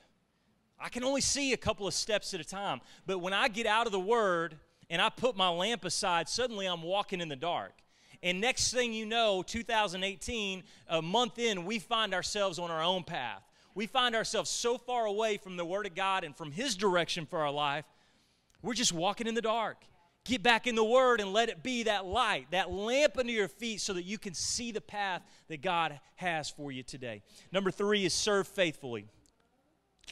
I 0.79 0.89
can 0.89 1.03
only 1.03 1.21
see 1.21 1.53
a 1.53 1.57
couple 1.57 1.87
of 1.87 1.95
steps 1.95 2.35
at 2.35 2.39
a 2.39 2.45
time, 2.45 2.81
but 3.07 3.17
when 3.17 3.33
I 3.33 3.47
get 3.47 3.65
out 3.65 3.87
of 3.87 3.91
the 3.91 3.99
word, 3.99 4.59
and 4.91 5.01
I 5.01 5.09
put 5.09 5.35
my 5.35 5.49
lamp 5.49 5.85
aside, 5.85 6.29
suddenly 6.29 6.67
I'm 6.67 6.83
walking 6.83 7.19
in 7.19 7.29
the 7.29 7.35
dark. 7.35 7.73
And 8.21 8.41
next 8.41 8.73
thing 8.73 8.91
you 8.91 9.05
know, 9.05 9.43
2018, 9.43 10.63
a 10.89 11.01
month 11.01 11.39
in, 11.39 11.65
we 11.65 11.79
find 11.79 12.13
ourselves 12.13 12.59
on 12.59 12.69
our 12.69 12.83
own 12.83 13.03
path. 13.03 13.43
We 13.75 13.87
find 13.87 14.15
ourselves 14.15 14.49
so 14.49 14.77
far 14.77 15.05
away 15.05 15.37
from 15.37 15.55
the 15.55 15.63
Word 15.63 15.85
of 15.85 15.95
God 15.95 16.23
and 16.23 16.35
from 16.35 16.51
His 16.51 16.75
direction 16.75 17.25
for 17.25 17.39
our 17.39 17.51
life, 17.51 17.85
we're 18.61 18.73
just 18.73 18.91
walking 18.91 19.25
in 19.25 19.35
the 19.35 19.41
dark. 19.41 19.77
Get 20.25 20.43
back 20.43 20.67
in 20.67 20.75
the 20.75 20.83
Word 20.83 21.21
and 21.21 21.31
let 21.31 21.47
it 21.47 21.63
be 21.63 21.83
that 21.83 22.05
light, 22.05 22.47
that 22.51 22.69
lamp 22.69 23.17
under 23.17 23.31
your 23.31 23.47
feet 23.47 23.79
so 23.79 23.93
that 23.93 24.03
you 24.03 24.17
can 24.17 24.33
see 24.33 24.73
the 24.73 24.81
path 24.81 25.21
that 25.47 25.61
God 25.61 25.97
has 26.15 26.49
for 26.49 26.73
you 26.73 26.83
today. 26.83 27.21
Number 27.53 27.71
three 27.71 28.03
is 28.05 28.13
serve 28.13 28.47
faithfully. 28.47 29.05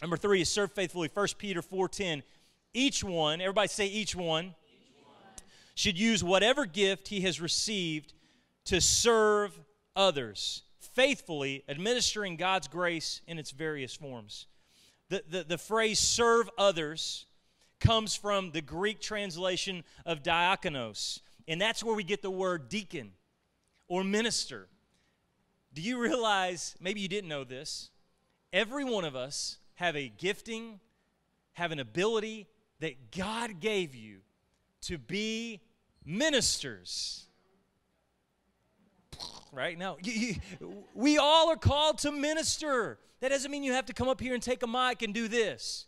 Number 0.01 0.15
three 0.15 0.41
is 0.41 0.49
serve 0.49 0.71
faithfully. 0.71 1.09
1 1.13 1.27
Peter 1.37 1.61
4.10. 1.61 2.23
Each 2.73 3.03
one, 3.03 3.41
everybody 3.41 3.67
say 3.67 3.87
each 3.87 4.15
one 4.15 4.55
should 5.77 5.99
use 5.99 6.23
whatever 6.23 6.65
gift 6.65 7.07
he 7.07 7.21
has 7.21 7.39
received 7.39 8.15
to 8.65 8.81
serve 8.81 9.59
others, 9.95 10.63
faithfully 10.79 11.63
administering 11.69 12.35
God's 12.35 12.67
grace 12.67 13.21
in 13.27 13.37
its 13.37 13.51
various 13.51 13.95
forms. 13.95 14.47
The, 15.09 15.23
the, 15.29 15.43
the 15.43 15.57
phrase 15.59 15.99
serve 15.99 16.49
others 16.57 17.27
comes 17.79 18.15
from 18.15 18.49
the 18.49 18.61
Greek 18.61 18.99
translation 18.99 19.83
of 20.03 20.23
diakonos, 20.23 21.19
and 21.47 21.61
that's 21.61 21.83
where 21.83 21.95
we 21.95 22.03
get 22.03 22.23
the 22.23 22.31
word 22.31 22.69
deacon 22.69 23.11
or 23.87 24.03
minister. 24.03 24.69
Do 25.75 25.83
you 25.83 25.99
realize, 25.99 26.75
maybe 26.81 27.01
you 27.01 27.07
didn't 27.07 27.29
know 27.29 27.43
this, 27.43 27.91
every 28.51 28.83
one 28.83 29.05
of 29.05 29.15
us 29.15 29.59
have 29.75 29.95
a 29.95 30.09
gifting, 30.09 30.79
have 31.53 31.71
an 31.71 31.79
ability 31.79 32.47
that 32.79 33.11
God 33.15 33.59
gave 33.59 33.93
you 33.93 34.21
to 34.81 34.97
be 34.97 35.61
ministers. 36.07 37.25
Right 39.51 39.77
now, 39.77 39.97
we 40.93 41.17
all 41.17 41.49
are 41.49 41.57
called 41.57 41.99
to 41.99 42.11
minister. 42.11 42.99
That 43.19 43.29
doesn't 43.29 43.51
mean 43.51 43.63
you 43.63 43.73
have 43.73 43.87
to 43.87 43.93
come 43.93 44.07
up 44.07 44.21
here 44.21 44.33
and 44.33 44.41
take 44.41 44.63
a 44.63 44.67
mic 44.67 45.01
and 45.01 45.13
do 45.13 45.27
this. 45.27 45.85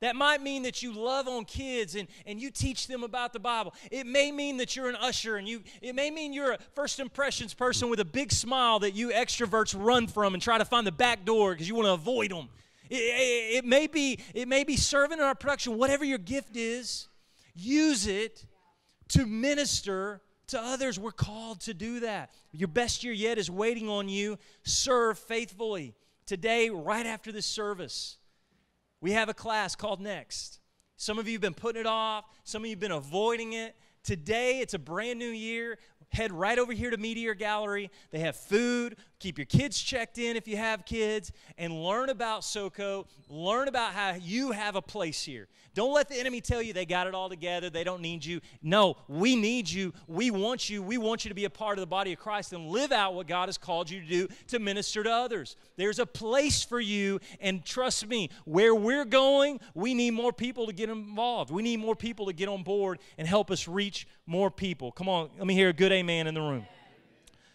That 0.00 0.16
might 0.16 0.40
mean 0.40 0.62
that 0.62 0.82
you 0.82 0.94
love 0.94 1.28
on 1.28 1.44
kids 1.44 1.94
and, 1.94 2.08
and 2.24 2.40
you 2.40 2.50
teach 2.50 2.86
them 2.86 3.04
about 3.04 3.34
the 3.34 3.38
Bible. 3.38 3.74
It 3.90 4.06
may 4.06 4.32
mean 4.32 4.56
that 4.56 4.74
you're 4.74 4.88
an 4.88 4.96
usher 4.96 5.36
and 5.36 5.46
you 5.46 5.62
it 5.82 5.94
may 5.94 6.10
mean 6.10 6.32
you're 6.32 6.52
a 6.52 6.58
first 6.74 7.00
impressions 7.00 7.52
person 7.52 7.90
with 7.90 8.00
a 8.00 8.04
big 8.04 8.32
smile 8.32 8.78
that 8.78 8.92
you 8.92 9.10
extroverts 9.10 9.76
run 9.78 10.06
from 10.06 10.32
and 10.32 10.42
try 10.42 10.56
to 10.56 10.64
find 10.64 10.86
the 10.86 10.92
back 10.92 11.26
door 11.26 11.52
because 11.52 11.68
you 11.68 11.74
want 11.74 11.86
to 11.86 11.92
avoid 11.92 12.30
them. 12.30 12.48
It, 12.88 12.96
it, 12.96 13.56
it, 13.58 13.64
may 13.66 13.86
be 13.86 14.18
it 14.32 14.48
may 14.48 14.64
be 14.64 14.76
serving 14.76 15.18
in 15.18 15.24
our 15.24 15.34
production, 15.34 15.76
whatever 15.76 16.04
your 16.04 16.18
gift 16.18 16.56
is, 16.56 17.08
use 17.54 18.06
it 18.06 18.46
to 19.10 19.26
minister 19.26 20.20
to 20.48 20.60
others. 20.60 20.98
We're 20.98 21.12
called 21.12 21.60
to 21.62 21.74
do 21.74 22.00
that. 22.00 22.30
Your 22.52 22.68
best 22.68 23.04
year 23.04 23.12
yet 23.12 23.38
is 23.38 23.50
waiting 23.50 23.88
on 23.88 24.08
you. 24.08 24.38
Serve 24.62 25.18
faithfully. 25.18 25.94
Today, 26.26 26.70
right 26.70 27.06
after 27.06 27.32
this 27.32 27.46
service, 27.46 28.18
we 29.00 29.12
have 29.12 29.28
a 29.28 29.34
class 29.34 29.74
called 29.74 30.00
Next. 30.00 30.60
Some 30.96 31.18
of 31.18 31.26
you 31.26 31.34
have 31.34 31.40
been 31.40 31.54
putting 31.54 31.80
it 31.80 31.86
off, 31.86 32.24
some 32.44 32.62
of 32.62 32.66
you 32.66 32.72
have 32.72 32.80
been 32.80 32.92
avoiding 32.92 33.54
it. 33.54 33.74
Today, 34.02 34.60
it's 34.60 34.74
a 34.74 34.78
brand 34.78 35.18
new 35.18 35.30
year. 35.30 35.78
Head 36.10 36.32
right 36.32 36.58
over 36.58 36.72
here 36.72 36.90
to 36.90 36.96
Meteor 36.96 37.34
Gallery. 37.34 37.90
They 38.10 38.18
have 38.20 38.36
food, 38.36 38.96
keep 39.20 39.38
your 39.38 39.44
kids 39.44 39.78
checked 39.78 40.18
in 40.18 40.36
if 40.36 40.48
you 40.48 40.56
have 40.56 40.84
kids, 40.84 41.30
and 41.58 41.84
learn 41.84 42.08
about 42.08 42.40
SoCo. 42.40 43.06
Learn 43.28 43.68
about 43.68 43.92
how 43.92 44.14
you 44.14 44.50
have 44.50 44.74
a 44.74 44.82
place 44.82 45.22
here. 45.22 45.46
Don't 45.74 45.94
let 45.94 46.08
the 46.08 46.18
enemy 46.18 46.40
tell 46.40 46.60
you 46.60 46.72
they 46.72 46.84
got 46.84 47.06
it 47.06 47.14
all 47.14 47.28
together, 47.28 47.70
they 47.70 47.84
don't 47.84 48.02
need 48.02 48.24
you. 48.24 48.40
No, 48.60 48.96
we 49.06 49.36
need 49.36 49.70
you. 49.70 49.92
We 50.08 50.32
want 50.32 50.68
you. 50.68 50.82
We 50.82 50.98
want 50.98 51.24
you 51.24 51.28
to 51.28 51.34
be 51.34 51.44
a 51.44 51.50
part 51.50 51.78
of 51.78 51.82
the 51.82 51.86
body 51.86 52.12
of 52.12 52.18
Christ 52.18 52.52
and 52.52 52.70
live 52.70 52.90
out 52.90 53.14
what 53.14 53.28
God 53.28 53.48
has 53.48 53.56
called 53.56 53.88
you 53.88 54.00
to 54.00 54.06
do 54.06 54.28
to 54.48 54.58
minister 54.58 55.04
to 55.04 55.10
others. 55.12 55.54
There's 55.76 56.00
a 56.00 56.06
place 56.06 56.64
for 56.64 56.80
you, 56.80 57.20
and 57.40 57.64
trust 57.64 58.08
me, 58.08 58.30
where 58.46 58.74
we're 58.74 59.04
going, 59.04 59.60
we 59.74 59.94
need 59.94 60.10
more 60.12 60.32
people 60.32 60.66
to 60.66 60.72
get 60.72 60.88
involved. 60.88 61.52
We 61.52 61.62
need 61.62 61.78
more 61.78 61.94
people 61.94 62.26
to 62.26 62.32
get 62.32 62.48
on 62.48 62.64
board 62.64 62.98
and 63.16 63.28
help 63.28 63.50
us 63.50 63.68
reach 63.68 64.08
more 64.26 64.50
people. 64.50 64.90
Come 64.90 65.08
on, 65.08 65.30
let 65.38 65.46
me 65.46 65.54
hear 65.54 65.68
a 65.68 65.72
good 65.72 65.92
amen 65.92 66.26
in 66.26 66.34
the 66.34 66.40
room. 66.40 66.66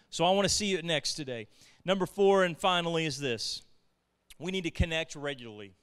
So 0.10 0.24
I 0.26 0.32
want 0.32 0.48
to 0.48 0.54
see 0.54 0.68
you 0.68 0.82
next 0.82 1.16
today. 1.16 1.48
Number 1.84 2.06
four, 2.06 2.44
and 2.44 2.58
finally, 2.58 3.06
is 3.06 3.20
this 3.20 3.62
we 4.40 4.52
need 4.52 4.64
to 4.64 4.72
connect 4.72 5.16
regularly. 5.16 5.74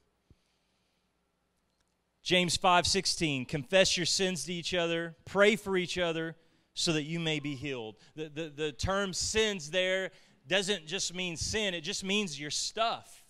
James 2.22 2.56
5:16 2.56 3.46
confess 3.48 3.96
your 3.96 4.06
sins 4.06 4.44
to 4.44 4.52
each 4.52 4.74
other 4.74 5.16
pray 5.24 5.56
for 5.56 5.76
each 5.76 5.98
other 5.98 6.36
so 6.74 6.92
that 6.92 7.02
you 7.02 7.18
may 7.18 7.40
be 7.40 7.56
healed 7.56 7.96
the, 8.14 8.28
the, 8.28 8.48
the 8.48 8.72
term 8.72 9.12
sins 9.12 9.70
there 9.70 10.12
doesn't 10.46 10.86
just 10.86 11.14
mean 11.14 11.36
sin 11.36 11.74
it 11.74 11.80
just 11.80 12.04
means 12.04 12.38
your 12.38 12.50
stuff 12.50 13.24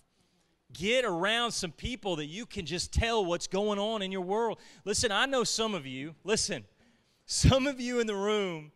get 0.73 1.05
around 1.05 1.51
some 1.51 1.71
people 1.71 2.15
that 2.17 2.27
you 2.27 2.45
can 2.45 2.65
just 2.65 2.93
tell 2.93 3.25
what's 3.25 3.47
going 3.47 3.79
on 3.79 4.03
in 4.03 4.11
your 4.11 4.21
world 4.21 4.59
listen 4.85 5.11
i 5.11 5.25
know 5.25 5.43
some 5.43 5.73
of 5.73 5.87
you 5.87 6.13
listen 6.23 6.63
some 7.25 7.65
of 7.65 7.81
you 7.81 7.99
in 7.99 8.05
the 8.05 8.15
room 8.15 8.71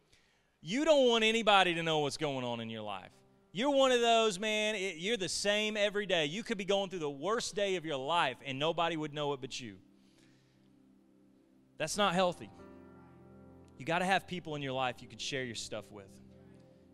you 0.67 0.85
don't 0.85 1.07
want 1.07 1.23
anybody 1.23 1.73
to 1.73 1.83
know 1.83 1.99
what's 1.99 2.17
going 2.17 2.43
on 2.43 2.59
in 2.59 2.69
your 2.69 2.81
life 2.81 3.11
you're 3.51 3.71
one 3.71 3.91
of 3.91 4.01
those 4.01 4.39
man 4.39 4.75
it, 4.75 4.97
you're 4.97 5.17
the 5.17 5.29
same 5.29 5.77
every 5.77 6.05
day 6.05 6.25
you 6.25 6.43
could 6.43 6.57
be 6.57 6.65
going 6.65 6.89
through 6.89 6.99
the 6.99 7.09
worst 7.09 7.55
day 7.55 7.75
of 7.75 7.85
your 7.85 7.97
life 7.97 8.37
and 8.45 8.59
nobody 8.59 8.95
would 8.97 9.13
know 9.13 9.33
it 9.33 9.41
but 9.41 9.59
you 9.59 9.77
that's 11.77 11.97
not 11.97 12.13
healthy. 12.13 12.49
You 13.77 13.85
got 13.85 13.99
to 13.99 14.05
have 14.05 14.27
people 14.27 14.55
in 14.55 14.61
your 14.61 14.73
life 14.73 14.97
you 14.99 15.07
can 15.07 15.19
share 15.19 15.43
your 15.43 15.55
stuff 15.55 15.91
with. 15.91 16.07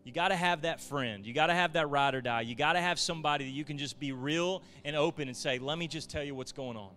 You 0.03 0.11
got 0.11 0.29
to 0.29 0.35
have 0.35 0.63
that 0.63 0.81
friend. 0.81 1.25
You 1.25 1.33
got 1.33 1.47
to 1.47 1.53
have 1.53 1.73
that 1.73 1.89
ride 1.89 2.13
or 2.13 2.21
die. 2.21 2.41
You 2.41 2.55
got 2.55 2.73
to 2.73 2.81
have 2.81 2.99
somebody 2.99 3.45
that 3.45 3.51
you 3.51 3.63
can 3.63 3.77
just 3.77 3.99
be 3.99 4.11
real 4.11 4.61
and 4.83 4.95
open 4.95 5.29
and 5.29 5.37
say, 5.37 5.59
let 5.59 5.77
me 5.77 5.87
just 5.87 6.09
tell 6.09 6.23
you 6.23 6.35
what's 6.35 6.51
going 6.51 6.75
on. 6.75 6.91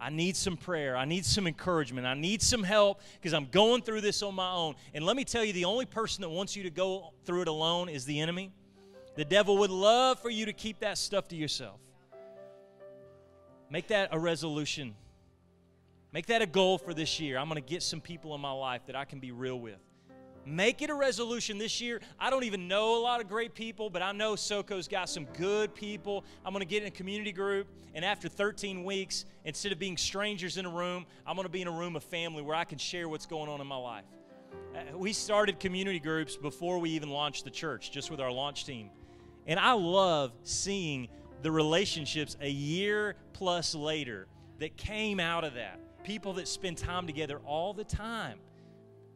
I 0.00 0.10
need 0.10 0.36
some 0.36 0.56
prayer. 0.56 0.96
I 0.96 1.04
need 1.04 1.26
some 1.26 1.46
encouragement. 1.46 2.06
I 2.06 2.14
need 2.14 2.40
some 2.40 2.62
help 2.62 3.00
because 3.14 3.34
I'm 3.34 3.46
going 3.46 3.82
through 3.82 4.00
this 4.00 4.22
on 4.22 4.34
my 4.34 4.50
own. 4.50 4.74
And 4.94 5.04
let 5.04 5.16
me 5.16 5.24
tell 5.24 5.44
you, 5.44 5.52
the 5.52 5.66
only 5.66 5.86
person 5.86 6.22
that 6.22 6.30
wants 6.30 6.56
you 6.56 6.62
to 6.62 6.70
go 6.70 7.12
through 7.24 7.42
it 7.42 7.48
alone 7.48 7.88
is 7.88 8.04
the 8.04 8.20
enemy. 8.20 8.50
The 9.16 9.24
devil 9.24 9.58
would 9.58 9.70
love 9.70 10.18
for 10.20 10.30
you 10.30 10.46
to 10.46 10.52
keep 10.52 10.80
that 10.80 10.96
stuff 10.96 11.28
to 11.28 11.36
yourself. 11.36 11.78
Make 13.68 13.88
that 13.88 14.08
a 14.12 14.18
resolution 14.18 14.94
Make 16.12 16.26
that 16.26 16.42
a 16.42 16.46
goal 16.46 16.78
for 16.78 16.92
this 16.92 17.20
year. 17.20 17.38
I'm 17.38 17.48
going 17.48 17.62
to 17.62 17.68
get 17.68 17.82
some 17.82 18.00
people 18.00 18.34
in 18.34 18.40
my 18.40 18.50
life 18.50 18.82
that 18.86 18.96
I 18.96 19.04
can 19.04 19.20
be 19.20 19.30
real 19.30 19.58
with. 19.58 19.78
Make 20.46 20.82
it 20.82 20.90
a 20.90 20.94
resolution 20.94 21.58
this 21.58 21.80
year. 21.80 22.00
I 22.18 22.30
don't 22.30 22.44
even 22.44 22.66
know 22.66 22.96
a 22.96 23.02
lot 23.02 23.20
of 23.20 23.28
great 23.28 23.54
people, 23.54 23.90
but 23.90 24.02
I 24.02 24.12
know 24.12 24.36
SoCo's 24.36 24.88
got 24.88 25.08
some 25.08 25.26
good 25.36 25.74
people. 25.74 26.24
I'm 26.44 26.52
going 26.52 26.62
to 26.62 26.68
get 26.68 26.82
in 26.82 26.88
a 26.88 26.90
community 26.90 27.32
group, 27.32 27.68
and 27.94 28.04
after 28.04 28.28
13 28.28 28.84
weeks, 28.84 29.26
instead 29.44 29.72
of 29.72 29.78
being 29.78 29.96
strangers 29.96 30.56
in 30.56 30.66
a 30.66 30.70
room, 30.70 31.06
I'm 31.26 31.36
going 31.36 31.46
to 31.46 31.52
be 31.52 31.62
in 31.62 31.68
a 31.68 31.72
room 31.72 31.94
of 31.94 32.02
family 32.02 32.42
where 32.42 32.56
I 32.56 32.64
can 32.64 32.78
share 32.78 33.08
what's 33.08 33.26
going 33.26 33.50
on 33.50 33.60
in 33.60 33.66
my 33.66 33.76
life. 33.76 34.04
Uh, 34.74 34.96
we 34.96 35.12
started 35.12 35.60
community 35.60 36.00
groups 36.00 36.36
before 36.36 36.78
we 36.78 36.90
even 36.90 37.10
launched 37.10 37.44
the 37.44 37.50
church, 37.50 37.90
just 37.90 38.10
with 38.10 38.20
our 38.20 38.30
launch 38.30 38.64
team. 38.64 38.90
And 39.46 39.60
I 39.60 39.72
love 39.72 40.32
seeing 40.42 41.08
the 41.42 41.50
relationships 41.50 42.36
a 42.40 42.50
year 42.50 43.16
plus 43.32 43.74
later 43.74 44.26
that 44.58 44.76
came 44.76 45.20
out 45.20 45.44
of 45.44 45.54
that 45.54 45.80
people 46.04 46.34
that 46.34 46.48
spend 46.48 46.78
time 46.78 47.06
together 47.06 47.38
all 47.44 47.72
the 47.72 47.84
time. 47.84 48.38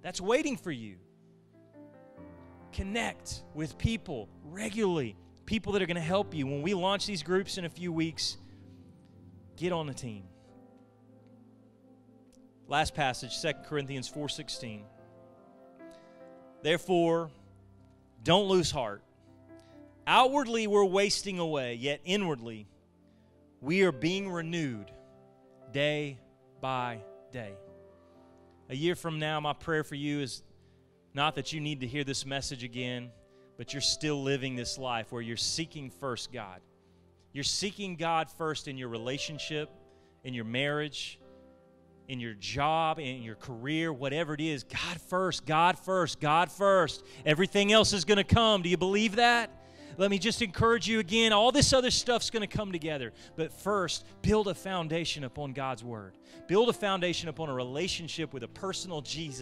That's 0.02 0.20
waiting 0.20 0.56
for 0.56 0.70
you. 0.70 0.96
Connect 2.74 3.44
with 3.54 3.78
people 3.78 4.28
regularly, 4.44 5.16
people 5.46 5.72
that 5.72 5.82
are 5.82 5.86
going 5.86 5.94
to 5.94 6.00
help 6.00 6.34
you. 6.34 6.46
When 6.46 6.60
we 6.60 6.74
launch 6.74 7.06
these 7.06 7.22
groups 7.22 7.56
in 7.56 7.64
a 7.64 7.70
few 7.70 7.92
weeks, 7.92 8.36
get 9.56 9.72
on 9.72 9.86
the 9.86 9.94
team. 9.94 10.24
Last 12.66 12.94
passage, 12.94 13.40
2 13.40 13.52
Corinthians 13.66 14.10
4:16. 14.10 14.82
Therefore, 16.62 17.30
don't 18.24 18.48
lose 18.48 18.72
heart. 18.72 19.02
Outwardly 20.06 20.66
we're 20.66 20.84
wasting 20.84 21.38
away, 21.38 21.74
yet 21.74 22.00
inwardly 22.04 22.66
we 23.60 23.82
are 23.82 23.92
being 23.92 24.28
renewed 24.28 24.90
day 25.72 26.18
by 26.60 26.98
day. 27.30 27.54
A 28.68 28.74
year 28.74 28.96
from 28.96 29.18
now, 29.18 29.38
my 29.40 29.52
prayer 29.52 29.84
for 29.84 29.94
you 29.94 30.20
is 30.20 30.42
not 31.14 31.36
that 31.36 31.52
you 31.52 31.60
need 31.60 31.80
to 31.80 31.86
hear 31.86 32.04
this 32.04 32.26
message 32.26 32.64
again, 32.64 33.10
but 33.56 33.72
you're 33.72 33.80
still 33.80 34.22
living 34.22 34.56
this 34.56 34.76
life 34.78 35.12
where 35.12 35.22
you're 35.22 35.36
seeking 35.36 35.88
first 35.88 36.32
God. 36.32 36.60
You're 37.32 37.44
seeking 37.44 37.96
God 37.96 38.28
first 38.30 38.68
in 38.68 38.76
your 38.76 38.88
relationship, 38.88 39.70
in 40.24 40.34
your 40.34 40.44
marriage, 40.44 41.20
in 42.08 42.20
your 42.20 42.34
job, 42.34 42.98
in 42.98 43.22
your 43.22 43.36
career, 43.36 43.92
whatever 43.92 44.34
it 44.34 44.40
is. 44.40 44.64
God 44.64 45.00
first, 45.08 45.46
God 45.46 45.78
first, 45.78 46.20
God 46.20 46.50
first. 46.50 47.04
Everything 47.24 47.72
else 47.72 47.92
is 47.92 48.04
going 48.04 48.18
to 48.18 48.24
come. 48.24 48.62
Do 48.62 48.68
you 48.68 48.76
believe 48.76 49.16
that? 49.16 49.50
let 49.96 50.10
me 50.10 50.18
just 50.18 50.42
encourage 50.42 50.88
you 50.88 50.98
again. 50.98 51.32
All 51.32 51.52
this 51.52 51.72
other 51.72 51.90
stuff's 51.90 52.30
going 52.30 52.46
to 52.46 52.56
come 52.56 52.72
together. 52.72 53.12
But 53.36 53.52
first, 53.52 54.04
build 54.22 54.48
a 54.48 54.54
foundation 54.54 55.24
upon 55.24 55.52
God's 55.52 55.84
Word. 55.84 56.14
Build 56.46 56.68
a 56.68 56.72
foundation 56.72 57.28
upon 57.28 57.48
a 57.48 57.54
relationship 57.54 58.32
with 58.32 58.42
a 58.42 58.48
personal 58.48 59.00
Jesus 59.00 59.32